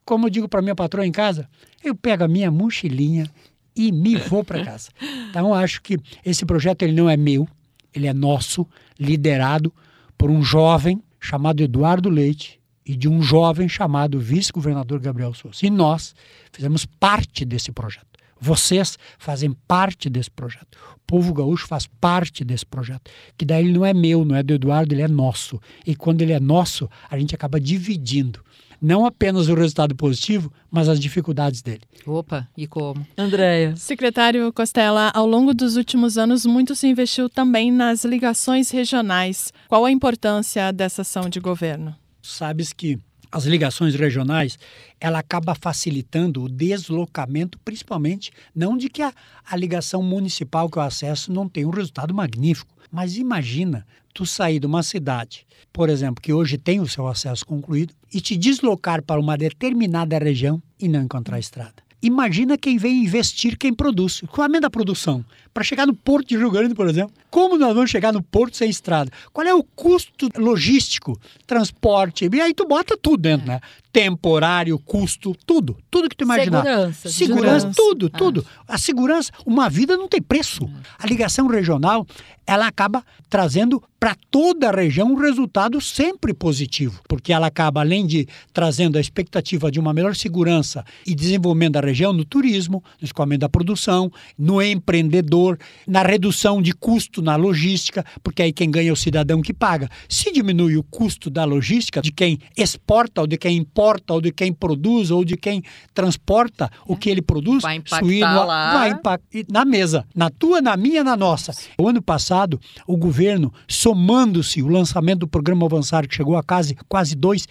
como 0.04 0.26
eu 0.26 0.30
digo 0.30 0.48
para 0.48 0.62
minha 0.62 0.74
patroa 0.74 1.06
em 1.06 1.12
casa, 1.12 1.48
eu 1.82 1.94
pego 1.94 2.24
a 2.24 2.28
minha 2.28 2.50
mochilinha 2.50 3.30
e 3.74 3.90
me 3.90 4.16
vou 4.16 4.44
para 4.44 4.64
casa. 4.64 4.90
Então 5.32 5.54
acho 5.54 5.80
que 5.80 5.96
esse 6.26 6.44
projeto 6.44 6.82
ele 6.82 6.92
não 6.92 7.08
é 7.08 7.16
meu, 7.16 7.48
ele 7.94 8.06
é 8.06 8.12
nosso, 8.12 8.68
liderado 9.00 9.72
por 10.18 10.30
um 10.30 10.42
jovem 10.42 11.02
chamado 11.22 11.62
Eduardo 11.62 12.10
Leite 12.10 12.60
e 12.84 12.96
de 12.96 13.08
um 13.08 13.22
jovem 13.22 13.68
chamado 13.68 14.18
vice-governador 14.18 14.98
Gabriel 14.98 15.32
Souza. 15.32 15.64
E 15.64 15.70
nós 15.70 16.14
fizemos 16.50 16.84
parte 16.84 17.44
desse 17.44 17.70
projeto. 17.70 18.06
Vocês 18.40 18.98
fazem 19.18 19.52
parte 19.68 20.10
desse 20.10 20.28
projeto. 20.28 20.76
O 20.96 21.00
povo 21.06 21.32
gaúcho 21.32 21.68
faz 21.68 21.86
parte 21.86 22.44
desse 22.44 22.66
projeto. 22.66 23.08
Que 23.38 23.44
daí 23.44 23.64
ele 23.64 23.72
não 23.72 23.86
é 23.86 23.94
meu, 23.94 24.24
não 24.24 24.34
é 24.34 24.42
do 24.42 24.52
Eduardo, 24.52 24.92
ele 24.92 25.02
é 25.02 25.06
nosso. 25.06 25.60
E 25.86 25.94
quando 25.94 26.22
ele 26.22 26.32
é 26.32 26.40
nosso, 26.40 26.90
a 27.08 27.16
gente 27.16 27.36
acaba 27.36 27.60
dividindo 27.60 28.42
não 28.82 29.06
apenas 29.06 29.48
o 29.48 29.54
resultado 29.54 29.94
positivo, 29.94 30.52
mas 30.68 30.88
as 30.88 30.98
dificuldades 30.98 31.62
dele. 31.62 31.82
Opa, 32.04 32.48
e 32.56 32.66
como? 32.66 33.06
Andréia. 33.16 33.76
Secretário 33.76 34.52
Costela, 34.52 35.12
ao 35.14 35.26
longo 35.26 35.54
dos 35.54 35.76
últimos 35.76 36.18
anos, 36.18 36.44
muito 36.44 36.74
se 36.74 36.88
investiu 36.88 37.30
também 37.30 37.70
nas 37.70 38.04
ligações 38.04 38.70
regionais. 38.70 39.52
Qual 39.68 39.84
a 39.84 39.92
importância 39.92 40.72
dessa 40.72 41.02
ação 41.02 41.28
de 41.28 41.38
governo? 41.38 41.94
Sabes 42.20 42.72
que 42.72 42.98
as 43.32 43.46
ligações 43.46 43.94
regionais, 43.94 44.58
ela 45.00 45.18
acaba 45.18 45.54
facilitando 45.54 46.42
o 46.42 46.48
deslocamento, 46.50 47.58
principalmente, 47.64 48.30
não 48.54 48.76
de 48.76 48.90
que 48.90 49.00
a, 49.00 49.12
a 49.50 49.56
ligação 49.56 50.02
municipal 50.02 50.68
que 50.68 50.76
eu 50.76 50.82
acesso 50.82 51.32
não 51.32 51.48
tem 51.48 51.64
um 51.64 51.70
resultado 51.70 52.12
magnífico, 52.12 52.76
mas 52.90 53.16
imagina 53.16 53.86
tu 54.12 54.26
sair 54.26 54.60
de 54.60 54.66
uma 54.66 54.82
cidade, 54.82 55.46
por 55.72 55.88
exemplo, 55.88 56.22
que 56.22 56.34
hoje 56.34 56.58
tem 56.58 56.78
o 56.80 56.86
seu 56.86 57.08
acesso 57.08 57.46
concluído, 57.46 57.94
e 58.12 58.20
te 58.20 58.36
deslocar 58.36 59.02
para 59.02 59.18
uma 59.18 59.38
determinada 59.38 60.18
região 60.18 60.62
e 60.78 60.86
não 60.86 61.00
encontrar 61.00 61.38
estrada. 61.38 61.82
Imagina 62.02 62.58
quem 62.58 62.76
vem 62.76 63.04
investir, 63.04 63.56
quem 63.56 63.72
produz. 63.72 64.22
Qual 64.28 64.52
é 64.52 64.56
a 64.56 64.60
da 64.60 64.68
produção? 64.68 65.24
Para 65.52 65.64
chegar 65.64 65.86
no 65.86 65.94
Porto 65.94 66.28
de 66.28 66.36
Rio 66.36 66.50
Grande, 66.50 66.74
por 66.74 66.88
exemplo, 66.88 67.12
como 67.30 67.58
nós 67.58 67.74
vamos 67.74 67.90
chegar 67.90 68.12
no 68.12 68.22
Porto 68.22 68.56
sem 68.56 68.68
estrada? 68.68 69.10
Qual 69.32 69.46
é 69.46 69.54
o 69.54 69.62
custo 69.62 70.28
logístico, 70.36 71.18
transporte? 71.46 72.28
E 72.30 72.40
aí 72.40 72.54
tu 72.54 72.66
bota 72.66 72.96
tudo 72.96 73.18
dentro, 73.18 73.46
né? 73.46 73.60
Temporário, 73.92 74.78
custo, 74.78 75.36
tudo. 75.46 75.76
Tudo 75.90 76.08
que 76.08 76.16
tu 76.16 76.24
imaginar. 76.24 76.62
Segurança. 76.62 77.08
Segurança, 77.10 77.72
tudo, 77.74 78.10
ah. 78.12 78.18
tudo. 78.18 78.46
A 78.66 78.78
segurança, 78.78 79.30
uma 79.44 79.68
vida 79.68 79.96
não 79.96 80.08
tem 80.08 80.22
preço. 80.22 80.68
A 80.98 81.06
ligação 81.06 81.46
regional, 81.46 82.06
ela 82.46 82.66
acaba 82.66 83.04
trazendo 83.28 83.82
para 83.98 84.16
toda 84.30 84.68
a 84.68 84.72
região 84.72 85.12
um 85.12 85.16
resultado 85.16 85.80
sempre 85.80 86.34
positivo, 86.34 87.00
porque 87.08 87.32
ela 87.32 87.46
acaba, 87.46 87.80
além 87.80 88.04
de 88.04 88.26
trazendo 88.52 88.98
a 88.98 89.00
expectativa 89.00 89.70
de 89.70 89.78
uma 89.78 89.94
melhor 89.94 90.16
segurança 90.16 90.84
e 91.06 91.14
desenvolvimento 91.14 91.74
da 91.74 91.80
região 91.80 92.12
no 92.12 92.24
turismo, 92.24 92.82
no 93.00 93.04
escoamento 93.04 93.40
da 93.40 93.48
produção, 93.48 94.10
no 94.36 94.60
empreendedor, 94.60 95.41
na 95.86 96.02
redução 96.02 96.60
de 96.60 96.72
custo 96.72 97.22
na 97.22 97.36
logística, 97.36 98.04
porque 98.22 98.42
aí 98.42 98.52
quem 98.52 98.70
ganha 98.70 98.90
é 98.90 98.92
o 98.92 98.96
cidadão 98.96 99.40
que 99.40 99.52
paga. 99.52 99.88
Se 100.08 100.32
diminui 100.32 100.76
o 100.76 100.82
custo 100.82 101.30
da 101.30 101.44
logística, 101.44 102.00
de 102.00 102.12
quem 102.12 102.38
exporta, 102.56 103.20
ou 103.20 103.26
de 103.26 103.36
quem 103.36 103.56
importa, 103.56 104.12
ou 104.14 104.20
de 104.20 104.32
quem 104.32 104.52
produz, 104.52 105.10
ou 105.10 105.24
de 105.24 105.36
quem 105.36 105.62
transporta 105.94 106.70
o 106.86 106.96
que 106.96 107.10
ele 107.10 107.22
produz, 107.22 107.62
vai 107.62 107.76
impactar 107.76 108.04
suíno, 108.04 108.44
lá. 108.44 108.72
vai 108.74 108.90
impactar 108.90 109.22
na 109.50 109.64
mesa, 109.64 110.04
na 110.14 110.30
tua, 110.30 110.60
na 110.60 110.76
minha, 110.76 111.02
na 111.02 111.16
nossa. 111.16 111.52
O 111.78 111.88
ano 111.88 112.02
passado, 112.02 112.60
o 112.86 112.96
governo, 112.96 113.52
somando-se 113.68 114.62
o 114.62 114.68
lançamento 114.68 115.20
do 115.20 115.28
programa 115.28 115.66
Avançar, 115.66 116.06
que 116.06 116.14
chegou 116.14 116.36
a 116.36 116.42
quase, 116.42 116.76
quase 116.88 117.14
2 117.14 117.46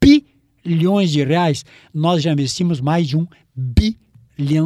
bilhões 0.00 1.10
de 1.10 1.22
reais, 1.22 1.64
nós 1.92 2.22
já 2.22 2.32
investimos 2.32 2.80
mais 2.80 3.06
de 3.06 3.16
um 3.16 3.26
bilhão 3.54 4.09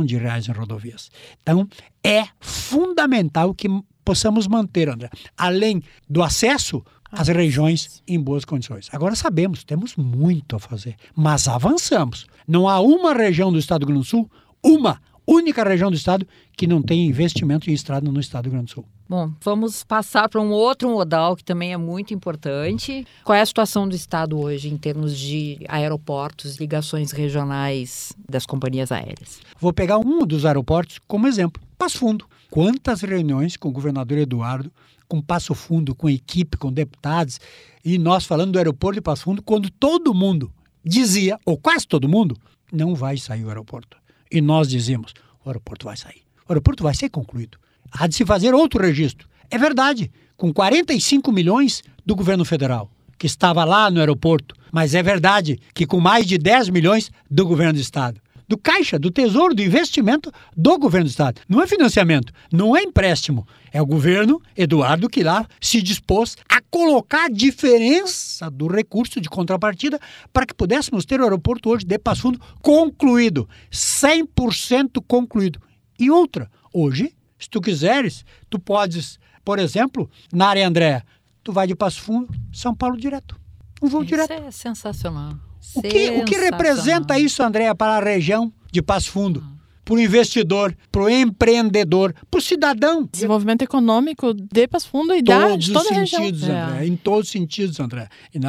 de 0.04 0.16
reais 0.16 0.48
em 0.48 0.52
rodovias. 0.52 1.10
Então, 1.42 1.68
é 2.02 2.24
fundamental 2.40 3.54
que 3.54 3.68
possamos 4.04 4.46
manter, 4.46 4.88
André, 4.88 5.10
além 5.36 5.82
do 6.08 6.22
acesso 6.22 6.84
às 7.10 7.28
regiões 7.28 8.02
em 8.06 8.20
boas 8.20 8.44
condições. 8.44 8.88
Agora 8.92 9.14
sabemos, 9.14 9.64
temos 9.64 9.96
muito 9.96 10.56
a 10.56 10.58
fazer, 10.58 10.96
mas 11.14 11.48
avançamos. 11.48 12.26
Não 12.46 12.68
há 12.68 12.80
uma 12.80 13.12
região 13.12 13.52
do 13.52 13.58
estado 13.58 13.80
do 13.80 13.86
Rio 13.86 13.94
Grande 13.94 14.06
do 14.06 14.10
Sul, 14.10 14.30
uma 14.62 15.00
única 15.26 15.64
região 15.64 15.90
do 15.90 15.96
estado 15.96 16.26
que 16.56 16.66
não 16.66 16.82
tem 16.82 17.06
investimento 17.06 17.70
em 17.70 17.72
estrada 17.72 18.10
no 18.10 18.20
estado 18.20 18.44
do 18.44 18.46
Rio 18.46 18.52
Grande 18.58 18.72
do 18.72 18.74
Sul. 18.74 18.93
Bom, 19.06 19.32
vamos 19.42 19.84
passar 19.84 20.30
para 20.30 20.40
um 20.40 20.50
outro 20.50 20.88
modal 20.88 21.37
que 21.37 21.44
também 21.44 21.75
é 21.75 21.76
muito 21.76 22.14
importante. 22.14 23.06
Qual 23.23 23.37
é 23.37 23.42
a 23.42 23.46
situação 23.46 23.87
do 23.87 23.94
estado 23.94 24.38
hoje 24.38 24.68
em 24.68 24.78
termos 24.78 25.18
de 25.18 25.58
aeroportos, 25.68 26.56
ligações 26.56 27.12
regionais 27.12 28.14
das 28.26 28.46
companhias 28.46 28.90
aéreas? 28.90 29.40
Vou 29.61 29.75
pegar 29.75 29.99
um 29.99 30.26
dos 30.26 30.46
aeroportos 30.46 30.99
como 31.06 31.26
exemplo, 31.26 31.62
Passo 31.76 31.99
Fundo. 31.99 32.26
Quantas 32.50 33.02
reuniões 33.02 33.58
com 33.58 33.68
o 33.68 33.73
governador 33.73 34.16
Eduardo, 34.16 34.73
com 35.06 35.20
Passo 35.20 35.54
Fundo, 35.54 35.94
com 35.94 36.08
equipe, 36.08 36.56
com 36.56 36.73
deputados, 36.73 37.38
e 37.84 37.99
nós 37.99 38.25
falando 38.25 38.52
do 38.52 38.58
aeroporto 38.58 38.94
de 38.94 39.02
Passo 39.02 39.25
Fundo, 39.25 39.42
quando 39.42 39.68
todo 39.68 40.14
mundo 40.14 40.50
dizia, 40.82 41.38
ou 41.44 41.58
quase 41.58 41.87
todo 41.87 42.08
mundo, 42.08 42.37
não 42.73 42.94
vai 42.94 43.18
sair 43.18 43.44
o 43.44 43.49
aeroporto. 43.49 43.99
E 44.30 44.40
nós 44.40 44.68
dizíamos, 44.68 45.12
o 45.44 45.50
aeroporto 45.50 45.84
vai 45.84 45.96
sair. 45.96 46.23
O 46.49 46.52
aeroporto 46.52 46.82
vai 46.82 46.94
ser 46.94 47.11
concluído. 47.11 47.58
Há 47.96 48.06
de 48.06 48.16
se 48.16 48.26
fazer 48.26 48.52
outro 48.54 48.82
registro. 48.82 49.28
É 49.50 49.56
verdade, 49.56 50.10
com 50.36 50.52
45 50.52 51.30
milhões 51.30 51.82
do 52.04 52.16
governo 52.16 52.44
federal, 52.44 52.90
que 53.16 53.26
estava 53.26 53.64
lá 53.64 53.90
no 53.90 54.00
aeroporto. 54.00 54.54
Mas 54.72 54.94
é 54.94 55.02
verdade 55.02 55.58
que 55.72 55.86
com 55.86 56.00
mais 56.00 56.26
de 56.26 56.36
10 56.36 56.70
milhões 56.70 57.10
do 57.30 57.46
governo 57.46 57.74
do 57.74 57.80
estado 57.80 58.20
do 58.46 58.58
Caixa, 58.58 58.98
do 58.98 59.10
Tesouro, 59.10 59.54
do 59.54 59.62
investimento 59.62 60.30
do 60.56 60.78
governo 60.78 61.06
do 61.06 61.10
Estado. 61.10 61.40
Não 61.48 61.62
é 61.62 61.66
financiamento, 61.66 62.32
não 62.52 62.76
é 62.76 62.82
empréstimo. 62.82 63.46
É 63.72 63.80
o 63.80 63.86
governo 63.86 64.40
Eduardo 64.56 65.08
que 65.08 65.22
lá 65.22 65.46
se 65.60 65.80
dispôs 65.82 66.36
a 66.48 66.60
colocar 66.70 67.24
a 67.24 67.28
diferença 67.28 68.50
do 68.50 68.66
recurso 68.66 69.20
de 69.20 69.28
contrapartida 69.28 69.98
para 70.32 70.46
que 70.46 70.54
pudéssemos 70.54 71.04
ter 71.04 71.20
o 71.20 71.24
aeroporto 71.24 71.70
hoje 71.70 71.84
de 71.84 71.98
Passo 71.98 72.22
Fundo 72.22 72.40
concluído, 72.60 73.48
100% 73.72 75.02
concluído. 75.06 75.60
E 75.98 76.10
outra, 76.10 76.50
hoje, 76.72 77.13
se 77.38 77.48
tu 77.48 77.60
quiseres, 77.60 78.24
tu 78.48 78.58
podes, 78.58 79.18
por 79.44 79.58
exemplo, 79.58 80.10
na 80.32 80.48
área 80.48 80.66
André, 80.66 81.02
tu 81.42 81.52
vai 81.52 81.66
de 81.66 81.74
Passo 81.74 82.00
Fundo, 82.00 82.32
São 82.52 82.74
Paulo 82.74 82.96
direto. 82.96 83.38
Um 83.82 83.88
voo 83.88 84.02
Isso 84.02 84.10
direto. 84.10 84.32
é 84.32 84.50
sensacional. 84.50 85.34
O 85.74 85.82
que, 85.82 86.10
o 86.10 86.24
que 86.24 86.36
representa 86.36 87.18
isso, 87.18 87.42
Andréa, 87.42 87.74
para 87.74 87.96
a 87.96 88.00
região 88.00 88.52
de 88.70 88.82
Passo 88.82 89.10
Fundo? 89.10 89.44
Para 89.84 89.94
o 89.94 90.00
investidor, 90.00 90.74
para 90.90 91.02
o 91.02 91.10
empreendedor, 91.10 92.14
para 92.30 92.38
o 92.38 92.40
cidadão. 92.40 93.06
Desenvolvimento 93.12 93.62
econômico 93.62 94.32
de 94.32 94.66
Passo 94.66 94.88
Fundo 94.88 95.14
e 95.14 95.22
da, 95.22 95.56
de 95.56 95.72
toda 95.72 95.90
os 95.90 95.98
a 95.98 96.06
sentidos, 96.06 96.40
região. 96.42 96.68
André. 96.68 96.84
É. 96.84 96.86
Em 96.86 96.96
todos 96.96 97.26
os 97.26 97.32
sentidos, 97.32 97.80
André. 97.80 98.08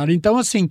Então, 0.09 0.37
assim, 0.37 0.69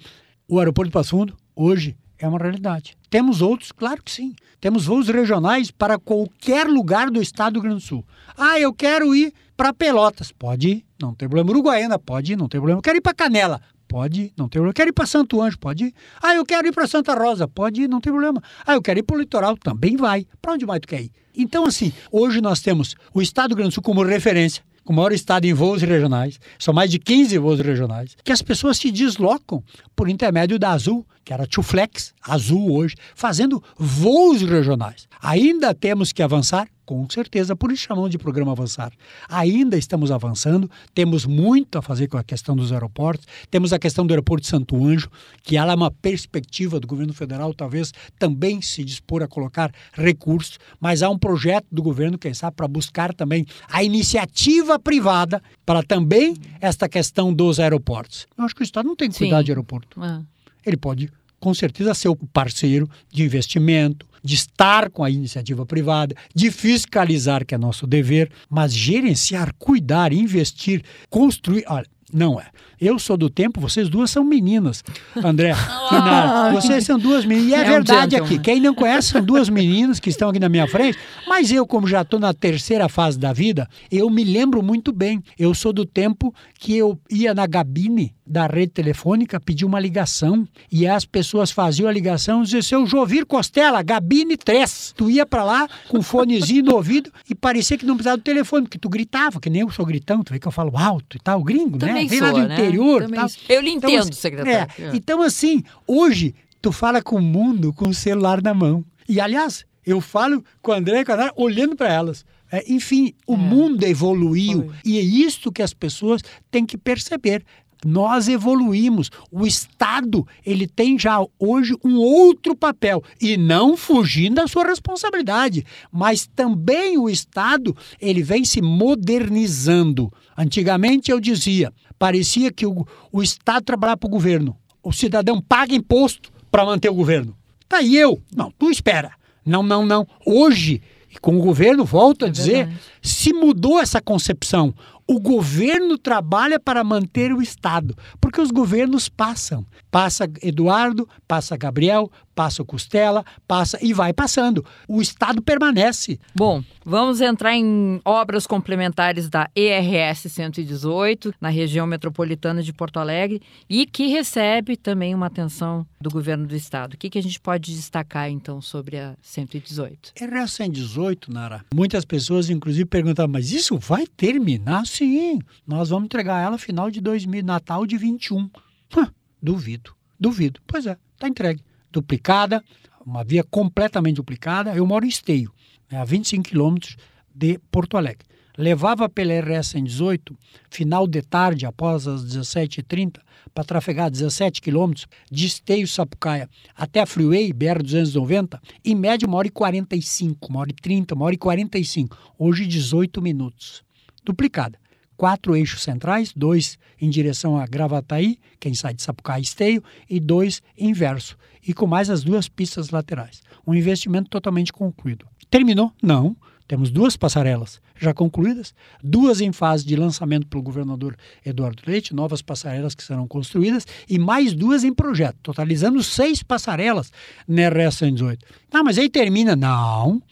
o 0.48 0.58
aeroporto 0.58 0.88
de 0.88 0.92
Passo 0.94 1.10
Fundo, 1.10 1.36
hoje, 1.54 1.94
é 2.18 2.26
uma 2.26 2.38
realidade. 2.38 2.96
Temos 3.14 3.40
outros? 3.40 3.70
Claro 3.70 4.02
que 4.02 4.10
sim. 4.10 4.34
Temos 4.60 4.86
voos 4.86 5.06
regionais 5.06 5.70
para 5.70 6.00
qualquer 6.00 6.66
lugar 6.66 7.12
do 7.12 7.22
estado 7.22 7.52
do 7.52 7.60
Rio 7.60 7.70
Grande 7.70 7.84
do 7.84 7.86
Sul. 7.86 8.04
Ah, 8.36 8.58
eu 8.58 8.74
quero 8.74 9.14
ir 9.14 9.32
para 9.56 9.72
Pelotas. 9.72 10.32
Pode 10.32 10.68
ir, 10.68 10.84
não 11.00 11.14
tem 11.14 11.28
problema. 11.28 11.48
Uruguaiana, 11.48 11.96
pode 11.96 12.32
ir, 12.32 12.36
não 12.36 12.48
tem 12.48 12.60
problema. 12.60 12.80
Eu 12.80 12.82
quero 12.82 12.98
ir 12.98 13.00
para 13.00 13.14
Canela. 13.14 13.60
Pode 13.86 14.32
não 14.36 14.48
tem 14.48 14.58
problema. 14.58 14.72
Quero 14.72 14.90
ir 14.90 14.92
para 14.92 15.06
Santo 15.06 15.40
Anjo, 15.40 15.56
pode 15.60 15.84
ir. 15.84 15.94
Ah, 16.20 16.34
eu 16.34 16.44
quero 16.44 16.66
ir 16.66 16.72
para 16.72 16.88
Santa 16.88 17.14
Rosa, 17.14 17.46
pode 17.46 17.82
ir, 17.82 17.88
não 17.88 18.00
tem 18.00 18.12
problema. 18.12 18.42
Ah, 18.66 18.74
eu 18.74 18.82
quero 18.82 18.98
ir 18.98 19.04
para 19.04 19.14
o 19.14 19.20
litoral, 19.20 19.56
também 19.56 19.96
vai. 19.96 20.26
Para 20.42 20.54
onde 20.54 20.66
mais 20.66 20.80
tu 20.80 20.88
quer 20.88 21.02
ir? 21.02 21.12
Então, 21.36 21.66
assim, 21.66 21.92
hoje 22.10 22.40
nós 22.40 22.60
temos 22.60 22.96
o 23.14 23.22
Estado 23.22 23.50
do 23.50 23.52
Rio 23.52 23.58
Grande 23.58 23.70
do 23.70 23.74
Sul 23.74 23.82
como 23.84 24.02
referência, 24.02 24.64
com 24.84 24.92
o 24.92 24.96
maior 24.96 25.12
estado 25.12 25.46
em 25.46 25.54
voos 25.54 25.82
regionais, 25.82 26.38
são 26.58 26.74
mais 26.74 26.90
de 26.90 26.98
15 26.98 27.38
voos 27.38 27.60
regionais, 27.60 28.16
que 28.22 28.32
as 28.32 28.42
pessoas 28.42 28.76
se 28.76 28.90
deslocam 28.90 29.62
por 29.96 30.08
intermédio 30.08 30.58
da 30.58 30.70
Azul, 30.70 31.06
que 31.24 31.32
era 31.32 31.46
Tuflex, 31.46 32.12
Azul 32.22 32.72
hoje, 32.76 32.94
fazendo 33.14 33.62
voos 33.78 34.42
regionais. 34.42 35.08
Ainda 35.22 35.74
temos 35.74 36.12
que 36.12 36.22
avançar 36.22 36.68
com 36.84 37.08
certeza, 37.08 37.56
por 37.56 37.72
isso 37.72 37.84
chamamos 37.84 38.10
de 38.10 38.18
programa 38.18 38.52
Avançar. 38.52 38.92
Ainda 39.28 39.76
estamos 39.76 40.10
avançando, 40.10 40.70
temos 40.94 41.24
muito 41.26 41.78
a 41.78 41.82
fazer 41.82 42.08
com 42.08 42.16
a 42.16 42.24
questão 42.24 42.54
dos 42.54 42.72
aeroportos, 42.72 43.26
temos 43.50 43.72
a 43.72 43.78
questão 43.78 44.06
do 44.06 44.12
aeroporto 44.12 44.42
de 44.42 44.48
Santo 44.48 44.76
Anjo, 44.84 45.10
que 45.42 45.56
ela 45.56 45.72
é 45.72 45.74
uma 45.74 45.90
perspectiva 45.90 46.78
do 46.78 46.86
governo 46.86 47.12
federal, 47.12 47.54
talvez 47.54 47.92
também 48.18 48.60
se 48.60 48.84
dispor 48.84 49.22
a 49.22 49.28
colocar 49.28 49.72
recursos, 49.92 50.58
mas 50.80 51.02
há 51.02 51.08
um 51.08 51.18
projeto 51.18 51.66
do 51.70 51.82
governo, 51.82 52.18
quem 52.18 52.34
sabe, 52.34 52.56
para 52.56 52.68
buscar 52.68 53.14
também 53.14 53.46
a 53.68 53.82
iniciativa 53.82 54.78
privada 54.78 55.42
para 55.64 55.82
também 55.82 56.36
esta 56.60 56.88
questão 56.88 57.32
dos 57.32 57.58
aeroportos. 57.58 58.26
Eu 58.36 58.44
acho 58.44 58.54
que 58.54 58.62
o 58.62 58.64
Estado 58.64 58.86
não 58.86 58.96
tem 58.96 59.10
que 59.10 59.18
cuidar 59.18 59.38
Sim. 59.38 59.44
de 59.44 59.50
aeroporto. 59.50 60.00
Ah. 60.00 60.22
Ele 60.64 60.76
pode, 60.76 61.10
com 61.38 61.52
certeza, 61.54 61.94
ser 61.94 62.08
o 62.08 62.16
parceiro 62.16 62.88
de 63.10 63.22
investimento, 63.22 64.06
de 64.24 64.34
estar 64.34 64.88
com 64.90 65.04
a 65.04 65.10
iniciativa 65.10 65.66
privada, 65.66 66.16
de 66.34 66.50
fiscalizar, 66.50 67.44
que 67.44 67.54
é 67.54 67.58
nosso 67.58 67.86
dever, 67.86 68.30
mas 68.48 68.72
gerenciar, 68.72 69.52
cuidar, 69.58 70.12
investir, 70.12 70.82
construir. 71.10 71.64
Olha, 71.68 71.86
Não 72.12 72.40
é. 72.40 72.46
Eu 72.80 72.98
sou 72.98 73.16
do 73.16 73.30
tempo, 73.30 73.60
vocês 73.60 73.88
duas 73.88 74.10
são 74.10 74.22
meninas, 74.24 74.82
André. 75.16 75.52
Nara, 75.90 76.52
vocês 76.52 76.84
são 76.84 76.98
duas 76.98 77.24
meninas. 77.24 77.50
E 77.50 77.54
é, 77.54 77.58
É 77.58 77.68
um 77.68 77.72
verdade 77.72 78.10
gentleman. 78.16 78.34
aqui. 78.36 78.38
Quem 78.44 78.60
não 78.60 78.74
conhece 78.74 79.08
são 79.08 79.24
duas 79.24 79.48
meninas 79.50 79.98
que 80.00 80.10
estão 80.10 80.28
aqui 80.28 80.38
na 80.38 80.48
minha 80.48 80.66
frente. 80.68 80.98
Mas 81.26 81.50
eu, 81.50 81.66
como 81.66 81.86
já 81.86 82.02
estou 82.02 82.20
na 82.20 82.34
terceira 82.34 82.88
fase 82.88 83.18
da 83.18 83.32
vida, 83.32 83.68
eu 83.90 84.08
me 84.10 84.22
lembro 84.24 84.62
muito 84.62 84.92
bem. 84.92 85.22
Eu 85.38 85.54
sou 85.54 85.72
do 85.72 85.84
tempo 85.86 86.34
que 86.58 86.76
eu 86.76 86.98
ia 87.10 87.32
na 87.34 87.46
gabine 87.46 88.14
da 88.26 88.46
rede 88.46 88.72
telefônica 88.72 89.38
pedir 89.38 89.64
uma 89.64 89.78
ligação 89.78 90.48
e 90.72 90.86
as 90.86 91.04
pessoas 91.04 91.50
faziam 91.50 91.88
a 91.88 91.92
ligação 91.92 92.40
e 92.40 92.44
diziam, 92.44 92.62
seu 92.62 92.86
Jovir 92.86 93.26
Costela, 93.26 93.82
gabine 93.82 94.36
3. 94.36 94.94
Tu 94.96 95.10
ia 95.10 95.26
para 95.26 95.44
lá 95.44 95.68
com 95.88 95.98
um 95.98 96.02
fonezinho 96.02 96.64
no 96.64 96.74
ouvido 96.76 97.12
e 97.28 97.34
parecia 97.34 97.76
que 97.76 97.84
não 97.84 97.94
precisava 97.96 98.16
do 98.16 98.22
telefone, 98.22 98.62
porque 98.64 98.78
tu 98.78 98.88
gritava, 98.88 99.40
que 99.40 99.50
nem 99.50 99.60
eu 99.62 99.70
sou 99.70 99.84
gritão, 99.84 100.22
tu 100.22 100.32
vê 100.32 100.38
que 100.38 100.48
eu 100.48 100.52
falo 100.52 100.76
alto 100.76 101.16
e 101.16 101.20
tal, 101.20 101.42
gringo, 101.42 101.78
Também 101.78 102.04
né? 102.04 102.08
Vem 102.08 102.20
lá 102.20 102.30
do 102.32 102.38
né? 102.48 102.54
interior. 102.54 103.10
Tal. 103.10 103.28
Eu 103.48 103.60
lhe 103.60 103.70
Então, 103.70 103.90
entendo, 103.90 104.02
assim, 104.04 104.12
secretário. 104.12 104.72
é, 104.78 104.96
então, 104.96 105.20
assim, 105.20 105.62
hoje 105.86 106.34
tu 106.62 106.72
fala 106.72 107.02
com 107.02 107.16
o 107.16 107.22
mundo 107.22 107.72
com 107.74 107.88
o 107.88 107.94
celular 107.94 108.40
na 108.40 108.54
mão. 108.54 108.82
E, 109.06 109.20
aliás, 109.20 109.66
eu 109.84 110.00
falo 110.00 110.42
com 110.62 110.72
a 110.72 110.76
André 110.78 111.00
e 111.00 111.04
com 111.04 111.12
a 111.12 111.16
Nara 111.16 111.32
olhando 111.36 111.76
para 111.76 111.92
elas. 111.92 112.24
É, 112.52 112.62
enfim, 112.72 113.12
o 113.26 113.36
mundo 113.36 113.82
evoluiu. 113.84 114.66
Foi. 114.66 114.74
E 114.84 114.98
é 114.98 115.02
isto 115.02 115.50
que 115.50 115.60
as 115.60 115.74
pessoas 115.74 116.22
têm 116.50 116.64
que 116.64 116.78
perceber. 116.78 117.42
Nós 117.84 118.28
evoluímos. 118.28 119.10
O 119.30 119.46
Estado, 119.46 120.26
ele 120.44 120.66
tem 120.66 120.98
já 120.98 121.24
hoje 121.38 121.74
um 121.84 121.96
outro 121.96 122.56
papel. 122.56 123.02
E 123.20 123.36
não 123.36 123.76
fugindo 123.76 124.36
da 124.36 124.46
sua 124.46 124.64
responsabilidade. 124.64 125.64
Mas 125.92 126.26
também 126.26 126.96
o 126.96 127.10
Estado, 127.10 127.76
ele 128.00 128.22
vem 128.22 128.44
se 128.44 128.62
modernizando. 128.62 130.12
Antigamente 130.36 131.10
eu 131.10 131.20
dizia, 131.20 131.72
parecia 131.98 132.50
que 132.50 132.66
o, 132.66 132.86
o 133.12 133.22
Estado 133.22 133.64
trabalhava 133.64 133.98
para 133.98 134.06
o 134.08 134.10
governo. 134.10 134.56
O 134.82 134.92
cidadão 134.92 135.40
paga 135.40 135.74
imposto 135.74 136.32
para 136.50 136.64
manter 136.64 136.88
o 136.88 136.94
governo. 136.94 137.36
Tá 137.68 137.78
aí 137.78 137.96
eu. 137.96 138.20
Não, 138.34 138.50
tu 138.50 138.70
espera. 138.70 139.12
Não, 139.44 139.62
não, 139.62 139.84
não. 139.84 140.06
Hoje, 140.24 140.80
e 141.10 141.18
com 141.18 141.36
o 141.36 141.42
governo, 141.42 141.84
volto 141.84 142.24
a 142.24 142.28
dizer, 142.28 142.66
verdade. 142.66 142.80
se 143.02 143.32
mudou 143.32 143.80
essa 143.80 144.00
concepção. 144.00 144.74
O 145.06 145.20
governo 145.20 145.98
trabalha 145.98 146.58
para 146.58 146.82
manter 146.82 147.32
o 147.32 147.42
Estado, 147.42 147.94
porque 148.20 148.40
os 148.40 148.50
governos 148.50 149.08
passam. 149.08 149.66
Passa 149.90 150.28
Eduardo, 150.42 151.08
passa 151.28 151.56
Gabriel, 151.56 152.10
passa 152.34 152.62
o 152.62 152.64
Costela, 152.64 153.24
passa 153.46 153.78
e 153.82 153.92
vai 153.92 154.12
passando. 154.12 154.64
O 154.88 155.00
Estado 155.00 155.40
permanece. 155.40 156.18
Bom, 156.34 156.62
vamos 156.84 157.20
entrar 157.20 157.54
em 157.54 158.00
obras 158.04 158.46
complementares 158.46 159.28
da 159.28 159.48
ERS 159.54 160.32
118, 160.32 161.34
na 161.40 161.48
região 161.48 161.86
metropolitana 161.86 162.62
de 162.62 162.72
Porto 162.72 162.98
Alegre, 162.98 163.40
e 163.68 163.86
que 163.86 164.08
recebe 164.08 164.76
também 164.76 165.14
uma 165.14 165.26
atenção 165.26 165.86
do 166.00 166.10
governo 166.10 166.46
do 166.46 166.56
estado. 166.56 166.94
O 166.94 166.98
que, 166.98 167.08
que 167.08 167.18
a 167.18 167.22
gente 167.22 167.40
pode 167.40 167.74
destacar, 167.74 168.30
então, 168.30 168.60
sobre 168.60 168.98
a 168.98 169.14
118? 169.22 170.12
RS 170.16 170.52
118, 170.52 171.32
Nara. 171.32 171.64
Muitas 171.74 172.04
pessoas, 172.04 172.50
inclusive, 172.50 172.84
perguntavam, 172.84 173.32
mas 173.32 173.52
isso 173.52 173.78
vai 173.78 174.06
terminar? 174.06 174.86
Sim, 174.94 175.40
nós 175.66 175.88
vamos 175.88 176.04
entregar 176.04 176.40
ela 176.40 176.56
final 176.56 176.88
de 176.88 177.00
2000, 177.00 177.42
Natal 177.42 177.84
de 177.84 177.98
21. 177.98 178.48
Hã, 178.96 179.12
duvido, 179.42 179.92
duvido. 180.20 180.60
Pois 180.68 180.86
é, 180.86 180.96
está 181.14 181.26
entregue. 181.26 181.64
Duplicada, 181.90 182.62
uma 183.04 183.24
via 183.24 183.42
completamente 183.42 184.16
duplicada. 184.16 184.72
Eu 184.72 184.86
moro 184.86 185.04
em 185.04 185.08
Esteio, 185.08 185.52
né, 185.90 185.98
a 185.98 186.04
25 186.04 186.48
quilômetros 186.48 186.96
de 187.34 187.58
Porto 187.72 187.96
Alegre. 187.96 188.24
Levava 188.56 189.08
pela 189.08 189.32
RS 189.40 189.70
118, 189.70 190.38
final 190.70 191.08
de 191.08 191.22
tarde, 191.22 191.66
após 191.66 192.06
as 192.06 192.24
17h30, 192.24 193.18
para 193.52 193.64
trafegar 193.64 194.08
17 194.08 194.62
quilômetros 194.62 195.08
de 195.28 195.44
Esteio 195.44 195.88
Sapucaia 195.88 196.48
até 196.72 197.00
a 197.00 197.06
Freeway 197.06 197.52
BR-290, 197.52 198.60
em 198.84 198.94
média 198.94 199.26
uma 199.26 199.38
hora 199.38 199.48
e 199.48 199.50
45, 199.50 200.48
uma 200.48 200.60
hora 200.60 200.70
e 200.70 200.74
30, 200.74 201.16
uma 201.16 201.24
hora 201.24 201.34
e 201.34 201.38
45. 201.38 202.16
Hoje 202.38 202.64
18 202.64 203.20
minutos. 203.20 203.82
Duplicada. 204.24 204.83
Quatro 205.24 205.56
eixos 205.56 205.82
centrais, 205.82 206.34
dois 206.36 206.78
em 207.00 207.08
direção 207.08 207.56
a 207.56 207.64
Gravataí, 207.64 208.38
quem 208.60 208.74
sai 208.74 208.92
de 208.92 209.02
Sapucaia 209.02 209.40
e 209.40 209.42
Esteio, 209.42 209.82
e 210.06 210.20
dois 210.20 210.60
inverso. 210.76 211.38
E 211.66 211.72
com 211.72 211.86
mais 211.86 212.10
as 212.10 212.22
duas 212.22 212.46
pistas 212.46 212.90
laterais. 212.90 213.42
Um 213.66 213.72
investimento 213.72 214.28
totalmente 214.28 214.70
concluído. 214.70 215.26
Terminou? 215.48 215.90
Não. 216.02 216.36
Temos 216.68 216.90
duas 216.90 217.16
passarelas 217.16 217.80
já 217.98 218.12
concluídas, 218.12 218.74
duas 219.02 219.40
em 219.40 219.50
fase 219.50 219.86
de 219.86 219.96
lançamento 219.96 220.46
pelo 220.46 220.62
governador 220.62 221.16
Eduardo 221.42 221.82
Leite, 221.86 222.14
novas 222.14 222.42
passarelas 222.42 222.94
que 222.94 223.02
serão 223.02 223.26
construídas, 223.26 223.86
e 224.06 224.18
mais 224.18 224.52
duas 224.52 224.84
em 224.84 224.92
projeto, 224.92 225.38
totalizando 225.42 226.02
seis 226.02 226.42
passarelas 226.42 227.10
na 227.48 227.70
RS 227.70 227.94
118. 227.94 228.44
Ah, 228.70 228.84
mas 228.84 228.98
aí 228.98 229.08
termina? 229.08 229.56
Não. 229.56 230.22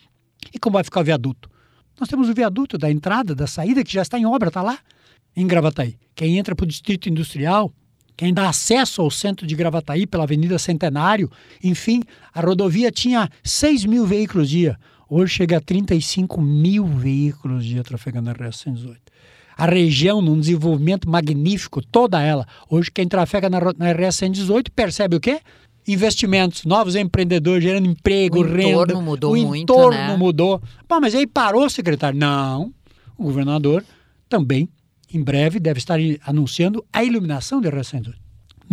E 0.52 0.59
como 0.59 0.74
vai 0.74 0.85
ficar 0.85 1.00
o 1.00 1.05
viaduto? 1.05 1.50
Nós 2.02 2.08
temos 2.08 2.28
o 2.28 2.34
viaduto 2.34 2.76
da 2.76 2.90
entrada, 2.90 3.32
da 3.32 3.46
saída, 3.46 3.84
que 3.84 3.92
já 3.92 4.02
está 4.02 4.18
em 4.18 4.26
obra, 4.26 4.48
está 4.48 4.60
lá, 4.60 4.76
em 5.36 5.46
Gravataí. 5.46 5.96
Quem 6.16 6.36
entra 6.36 6.52
para 6.52 6.64
o 6.64 6.66
Distrito 6.66 7.08
Industrial, 7.08 7.72
quem 8.16 8.34
dá 8.34 8.48
acesso 8.48 9.00
ao 9.02 9.08
centro 9.08 9.46
de 9.46 9.54
Gravataí 9.54 10.04
pela 10.04 10.24
Avenida 10.24 10.58
Centenário, 10.58 11.30
enfim, 11.62 12.02
a 12.34 12.40
rodovia 12.40 12.90
tinha 12.90 13.30
6 13.44 13.84
mil 13.84 14.04
veículos 14.04 14.50
dia. 14.50 14.76
Hoje 15.08 15.34
chega 15.34 15.58
a 15.58 15.60
35 15.60 16.42
mil 16.42 16.84
veículos 16.86 17.64
dia 17.64 17.84
trafegando 17.84 18.26
na 18.26 18.32
RS 18.32 18.56
118. 18.56 19.00
A 19.56 19.66
região, 19.66 20.20
num 20.20 20.40
desenvolvimento 20.40 21.08
magnífico, 21.08 21.80
toda 21.80 22.20
ela. 22.20 22.44
Hoje, 22.68 22.90
quem 22.90 23.06
trafega 23.06 23.48
na, 23.48 23.60
na 23.78 23.92
RS 23.92 24.16
118 24.16 24.72
percebe 24.72 25.14
o 25.14 25.20
quê? 25.20 25.40
Investimentos, 25.87 26.64
novos 26.64 26.95
empreendedores 26.95 27.64
gerando 27.64 27.88
emprego, 27.88 28.38
O 28.38 28.42
renda. 28.42 28.62
entorno 28.62 29.03
mudou 29.03 29.33
o 29.33 29.37
muito, 29.37 29.62
entorno 29.62 29.99
né? 29.99 30.16
mudou. 30.16 30.62
Pô, 30.87 31.01
mas 31.01 31.14
aí 31.14 31.27
parou, 31.27 31.68
secretário? 31.68 32.18
Não. 32.18 32.73
O 33.18 33.25
governador 33.25 33.85
também, 34.29 34.68
em 35.12 35.23
breve, 35.23 35.59
deve 35.59 35.79
estar 35.79 35.99
anunciando 36.25 36.85
a 36.92 37.03
iluminação 37.03 37.61
RS 37.61 37.88
118 37.88 38.23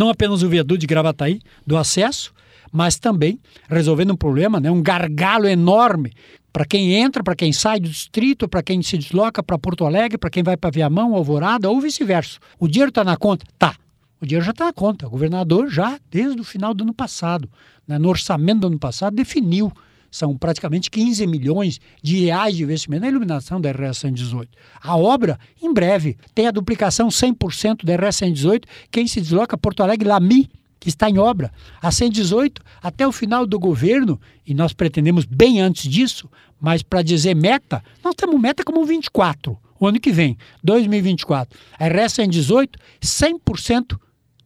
não 0.00 0.08
apenas 0.08 0.42
o 0.42 0.48
viaduto 0.48 0.78
de 0.78 0.86
Gravataí, 0.86 1.40
do 1.66 1.76
acesso, 1.76 2.32
mas 2.72 2.98
também 2.98 3.38
resolvendo 3.68 4.12
um 4.12 4.16
problema, 4.16 4.58
né, 4.58 4.70
um 4.70 4.82
gargalo 4.82 5.46
enorme 5.46 6.12
para 6.50 6.64
quem 6.64 6.94
entra, 6.94 7.22
para 7.22 7.36
quem 7.36 7.52
sai 7.52 7.78
do 7.78 7.88
distrito, 7.88 8.48
para 8.48 8.62
quem 8.62 8.82
se 8.82 8.96
desloca 8.96 9.42
para 9.42 9.58
Porto 9.58 9.84
Alegre, 9.84 10.16
para 10.16 10.30
quem 10.30 10.42
vai 10.42 10.56
para 10.56 10.70
Viamão, 10.70 11.14
Alvorada 11.14 11.68
ou 11.68 11.80
vice-versa. 11.80 12.38
O 12.58 12.66
dinheiro 12.66 12.88
está 12.88 13.04
na 13.04 13.16
conta? 13.16 13.44
Tá. 13.58 13.76
O 14.20 14.26
dinheiro 14.26 14.44
já 14.44 14.50
está 14.50 14.66
na 14.66 14.72
conta. 14.72 15.06
O 15.06 15.10
governador 15.10 15.70
já, 15.70 15.98
desde 16.10 16.40
o 16.40 16.44
final 16.44 16.74
do 16.74 16.84
ano 16.84 16.92
passado, 16.92 17.48
né, 17.88 17.98
no 17.98 18.08
orçamento 18.08 18.60
do 18.60 18.66
ano 18.66 18.78
passado, 18.78 19.14
definiu. 19.16 19.72
São 20.10 20.36
praticamente 20.36 20.90
15 20.90 21.24
milhões 21.26 21.80
de 22.02 22.24
reais 22.24 22.56
de 22.56 22.64
investimento 22.64 23.02
na 23.02 23.08
iluminação 23.08 23.60
da 23.60 23.70
RS 23.70 23.98
118. 23.98 24.50
A 24.82 24.96
obra, 24.96 25.38
em 25.62 25.72
breve, 25.72 26.18
tem 26.34 26.48
a 26.48 26.50
duplicação 26.50 27.08
100% 27.08 27.84
da 27.84 27.94
RS 27.94 28.16
118. 28.16 28.68
Quem 28.90 29.06
se 29.06 29.20
desloca 29.20 29.56
Porto 29.56 29.82
Alegre, 29.82 30.08
Lami, 30.08 30.50
que 30.80 30.88
está 30.88 31.08
em 31.08 31.18
obra. 31.18 31.52
A 31.80 31.92
118, 31.92 32.60
até 32.82 33.06
o 33.06 33.12
final 33.12 33.46
do 33.46 33.58
governo, 33.58 34.20
e 34.44 34.52
nós 34.52 34.72
pretendemos 34.72 35.24
bem 35.24 35.60
antes 35.60 35.88
disso, 35.88 36.28
mas 36.60 36.82
para 36.82 37.02
dizer 37.02 37.34
meta, 37.34 37.82
nós 38.02 38.14
temos 38.14 38.40
meta 38.40 38.64
como 38.64 38.84
24, 38.84 39.56
o 39.78 39.86
ano 39.86 40.00
que 40.00 40.10
vem, 40.10 40.36
2024. 40.64 41.58
A 41.78 41.86
RS 41.86 42.14
118, 42.14 42.78
100% 43.00 43.98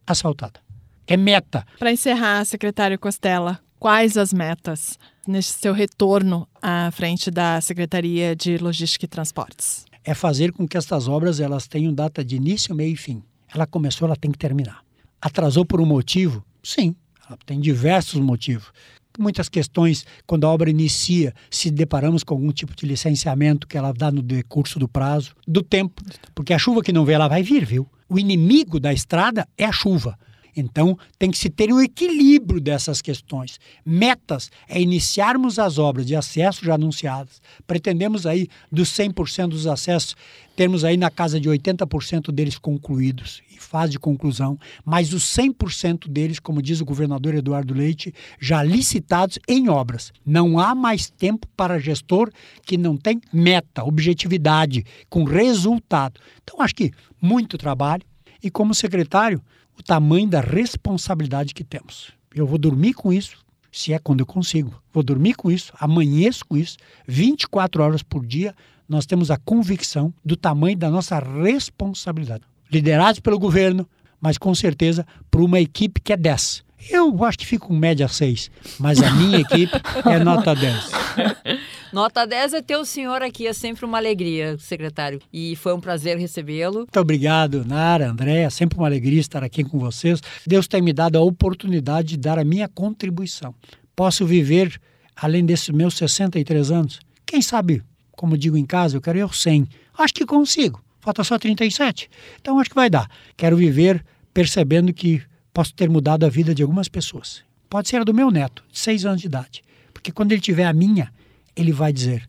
asfaltada. 0.05 0.59
É 1.07 1.15
meta. 1.15 1.65
Para 1.77 1.91
encerrar, 1.91 2.45
secretário 2.45 2.97
Costela, 2.97 3.59
quais 3.79 4.17
as 4.17 4.33
metas 4.33 4.97
nesse 5.27 5.53
seu 5.59 5.73
retorno 5.73 6.47
à 6.61 6.89
frente 6.91 7.29
da 7.29 7.61
Secretaria 7.61 8.35
de 8.35 8.57
Logística 8.57 9.05
e 9.05 9.07
Transportes? 9.07 9.85
é 10.05 10.13
fazer 10.13 10.53
com 10.53 10.67
que 10.67 10.77
estas 10.77 11.07
obras 11.07 11.39
elas 11.39 11.67
tenham 11.67 11.91
data 11.91 12.23
de 12.23 12.35
início, 12.35 12.75
meio 12.75 12.93
e 12.93 12.95
fim. 12.95 13.23
Ela 13.51 13.65
começou, 13.65 14.05
ela 14.07 14.15
tem 14.15 14.31
que 14.31 14.37
terminar. 14.37 14.83
Atrasou 15.19 15.65
por 15.65 15.81
um 15.81 15.85
motivo? 15.85 16.45
Sim, 16.63 16.95
ela 17.27 17.37
tem 17.43 17.59
diversos 17.59 18.21
motivos. 18.21 18.71
Muitas 19.19 19.49
questões, 19.49 20.05
quando 20.25 20.45
a 20.45 20.49
obra 20.49 20.69
inicia, 20.69 21.33
se 21.49 21.71
deparamos 21.71 22.23
com 22.23 22.33
algum 22.33 22.51
tipo 22.51 22.75
de 22.75 22.85
licenciamento 22.85 23.67
que 23.67 23.77
ela 23.77 23.93
dá 23.93 24.11
no 24.11 24.21
decurso 24.21 24.79
do 24.79 24.87
prazo, 24.87 25.35
do 25.47 25.61
tempo, 25.61 26.01
porque 26.33 26.53
a 26.53 26.59
chuva 26.59 26.81
que 26.81 26.93
não 26.93 27.05
vem, 27.05 27.15
ela 27.15 27.27
vai 27.27 27.43
vir, 27.43 27.65
viu? 27.65 27.87
O 28.07 28.19
inimigo 28.19 28.79
da 28.79 28.93
estrada 28.93 29.47
é 29.57 29.65
a 29.65 29.71
chuva. 29.71 30.17
Então, 30.55 30.97
tem 31.19 31.29
que 31.29 31.37
se 31.37 31.49
ter 31.49 31.71
um 31.71 31.81
equilíbrio 31.81 32.61
dessas 32.61 33.01
questões. 33.01 33.59
Metas 33.85 34.49
é 34.67 34.79
iniciarmos 34.79 35.59
as 35.59 35.77
obras 35.77 36.05
de 36.05 36.15
acesso 36.15 36.63
já 36.63 36.75
anunciadas. 36.75 37.41
Pretendemos 37.67 38.25
aí, 38.25 38.47
dos 38.71 38.89
100% 38.89 39.49
dos 39.49 39.67
acessos, 39.67 40.15
termos 40.55 40.85
aí 40.85 40.95
na 40.95 41.09
casa 41.09 41.39
de 41.39 41.49
80% 41.49 42.31
deles 42.31 42.57
concluídos, 42.57 43.41
em 43.51 43.57
fase 43.57 43.91
de 43.91 43.99
conclusão, 43.99 44.57
mas 44.85 45.11
os 45.11 45.23
100% 45.23 46.07
deles, 46.07 46.39
como 46.39 46.61
diz 46.61 46.79
o 46.79 46.85
governador 46.85 47.35
Eduardo 47.35 47.73
Leite, 47.73 48.13
já 48.39 48.63
licitados 48.63 49.37
em 49.47 49.67
obras. 49.67 50.13
Não 50.25 50.57
há 50.57 50.73
mais 50.73 51.09
tempo 51.09 51.47
para 51.57 51.79
gestor 51.79 52.31
que 52.65 52.77
não 52.77 52.95
tem 52.95 53.19
meta, 53.33 53.83
objetividade, 53.83 54.85
com 55.09 55.25
resultado. 55.25 56.21
Então, 56.41 56.61
acho 56.61 56.75
que 56.75 56.91
muito 57.21 57.57
trabalho, 57.57 58.03
e 58.41 58.51
como 58.51 58.75
secretário, 58.75 59.41
o 59.77 59.83
tamanho 59.83 60.27
da 60.27 60.41
responsabilidade 60.41 61.53
que 61.53 61.63
temos. 61.63 62.11
Eu 62.33 62.45
vou 62.45 62.57
dormir 62.57 62.93
com 62.93 63.11
isso, 63.13 63.37
se 63.71 63.93
é 63.93 63.99
quando 63.99 64.21
eu 64.21 64.25
consigo. 64.25 64.81
Vou 64.93 65.03
dormir 65.03 65.35
com 65.35 65.51
isso, 65.51 65.73
amanheço 65.79 66.45
com 66.45 66.57
isso, 66.57 66.77
24 67.07 67.83
horas 67.83 68.03
por 68.03 68.25
dia. 68.25 68.55
Nós 68.87 69.05
temos 69.05 69.31
a 69.31 69.37
convicção 69.37 70.13
do 70.23 70.35
tamanho 70.35 70.77
da 70.77 70.89
nossa 70.89 71.19
responsabilidade. 71.19 72.43
Liderados 72.71 73.19
pelo 73.19 73.39
governo, 73.39 73.87
mas 74.19 74.37
com 74.37 74.53
certeza 74.55 75.05
por 75.29 75.41
uma 75.41 75.59
equipe 75.59 75.99
que 76.01 76.13
é 76.13 76.17
10. 76.17 76.63
Eu 76.89 77.23
acho 77.25 77.39
que 77.39 77.45
fico 77.45 77.67
com 77.67 77.75
média 77.75 78.07
6, 78.07 78.51
mas 78.79 79.01
a 79.01 79.11
minha 79.11 79.39
equipe 79.39 79.73
é 80.05 80.23
nota 80.23 80.53
10. 80.55 80.91
Nota 81.95 82.27
10 82.27 82.55
é 82.55 82.61
ter 82.61 82.75
o 82.75 82.83
senhor 82.83 83.21
aqui, 83.21 83.47
é 83.47 83.53
sempre 83.53 83.85
uma 83.85 83.97
alegria, 83.97 84.57
secretário. 84.57 85.21
E 85.31 85.55
foi 85.55 85.73
um 85.73 85.79
prazer 85.79 86.17
recebê-lo. 86.17 86.79
Muito 86.79 86.99
obrigado, 86.99 87.63
Nara, 87.63 88.09
André. 88.09 88.41
É 88.41 88.49
sempre 88.49 88.77
uma 88.77 88.85
alegria 88.85 89.21
estar 89.21 89.45
aqui 89.45 89.63
com 89.63 89.79
vocês. 89.79 90.19
Deus 90.45 90.67
tem 90.67 90.81
me 90.81 90.91
dado 90.91 91.17
a 91.17 91.21
oportunidade 91.21 92.09
de 92.09 92.17
dar 92.17 92.37
a 92.37 92.43
minha 92.43 92.67
contribuição. 92.67 93.55
Posso 93.95 94.25
viver, 94.25 94.77
além 95.15 95.45
desses 95.45 95.69
meus 95.69 95.95
63 95.95 96.69
anos, 96.69 96.99
quem 97.25 97.41
sabe, 97.41 97.81
como 98.11 98.37
digo 98.37 98.57
em 98.57 98.65
casa, 98.65 98.97
eu 98.97 99.01
quero 99.01 99.17
ir 99.17 99.33
100. 99.33 99.65
Acho 99.97 100.13
que 100.15 100.25
consigo. 100.25 100.83
Falta 100.99 101.23
só 101.23 101.39
37. 101.39 102.09
Então 102.41 102.59
acho 102.59 102.71
que 102.71 102.75
vai 102.75 102.89
dar. 102.89 103.09
Quero 103.37 103.55
viver 103.55 104.03
percebendo 104.33 104.93
que 104.93 105.23
posso 105.53 105.73
ter 105.73 105.89
mudado 105.89 106.25
a 106.25 106.29
vida 106.29 106.53
de 106.53 106.61
algumas 106.61 106.89
pessoas. 106.89 107.41
Pode 107.69 107.87
ser 107.87 108.01
a 108.01 108.03
do 108.03 108.13
meu 108.13 108.29
neto, 108.29 108.65
de 108.69 108.79
6 108.79 109.05
anos 109.05 109.21
de 109.21 109.27
idade. 109.27 109.63
Porque 109.93 110.11
quando 110.11 110.33
ele 110.33 110.41
tiver 110.41 110.65
a 110.65 110.73
minha, 110.73 111.09
ele 111.55 111.71
vai 111.71 111.93
dizer: 111.93 112.27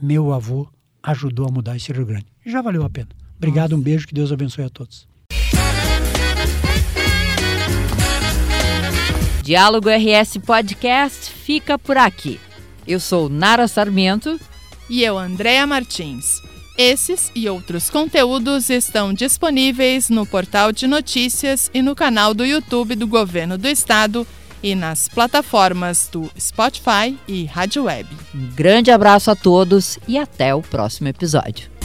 meu 0.00 0.32
avô 0.32 0.66
ajudou 1.02 1.46
a 1.46 1.50
mudar 1.50 1.76
esse 1.76 1.92
Rio 1.92 2.06
Grande. 2.06 2.26
Já 2.44 2.62
valeu 2.62 2.84
a 2.84 2.90
pena. 2.90 3.08
Obrigado, 3.36 3.72
Nossa. 3.72 3.80
um 3.80 3.82
beijo, 3.82 4.06
que 4.06 4.14
Deus 4.14 4.32
abençoe 4.32 4.64
a 4.64 4.70
todos. 4.70 5.06
Diálogo 9.42 9.88
RS 9.88 10.38
Podcast 10.38 11.30
fica 11.30 11.78
por 11.78 11.96
aqui. 11.96 12.40
Eu 12.86 13.00
sou 13.00 13.28
Nara 13.28 13.66
Sarmento. 13.68 14.40
E 14.88 15.02
eu, 15.02 15.18
Andréa 15.18 15.66
Martins. 15.66 16.40
Esses 16.78 17.30
e 17.34 17.48
outros 17.48 17.90
conteúdos 17.90 18.70
estão 18.70 19.12
disponíveis 19.12 20.08
no 20.08 20.24
portal 20.24 20.72
de 20.72 20.86
notícias 20.86 21.70
e 21.74 21.82
no 21.82 21.94
canal 21.94 22.32
do 22.32 22.44
YouTube 22.44 22.94
do 22.94 23.06
Governo 23.06 23.58
do 23.58 23.68
Estado 23.68 24.26
e 24.62 24.74
nas 24.74 25.08
plataformas 25.08 26.08
do 26.10 26.30
Spotify 26.38 27.18
e 27.26 27.44
Rádio 27.44 27.84
Web. 27.84 28.08
Um 28.34 28.46
grande 28.54 28.90
abraço 28.90 29.30
a 29.30 29.36
todos 29.36 29.98
e 30.06 30.18
até 30.18 30.54
o 30.54 30.62
próximo 30.62 31.08
episódio. 31.08 31.79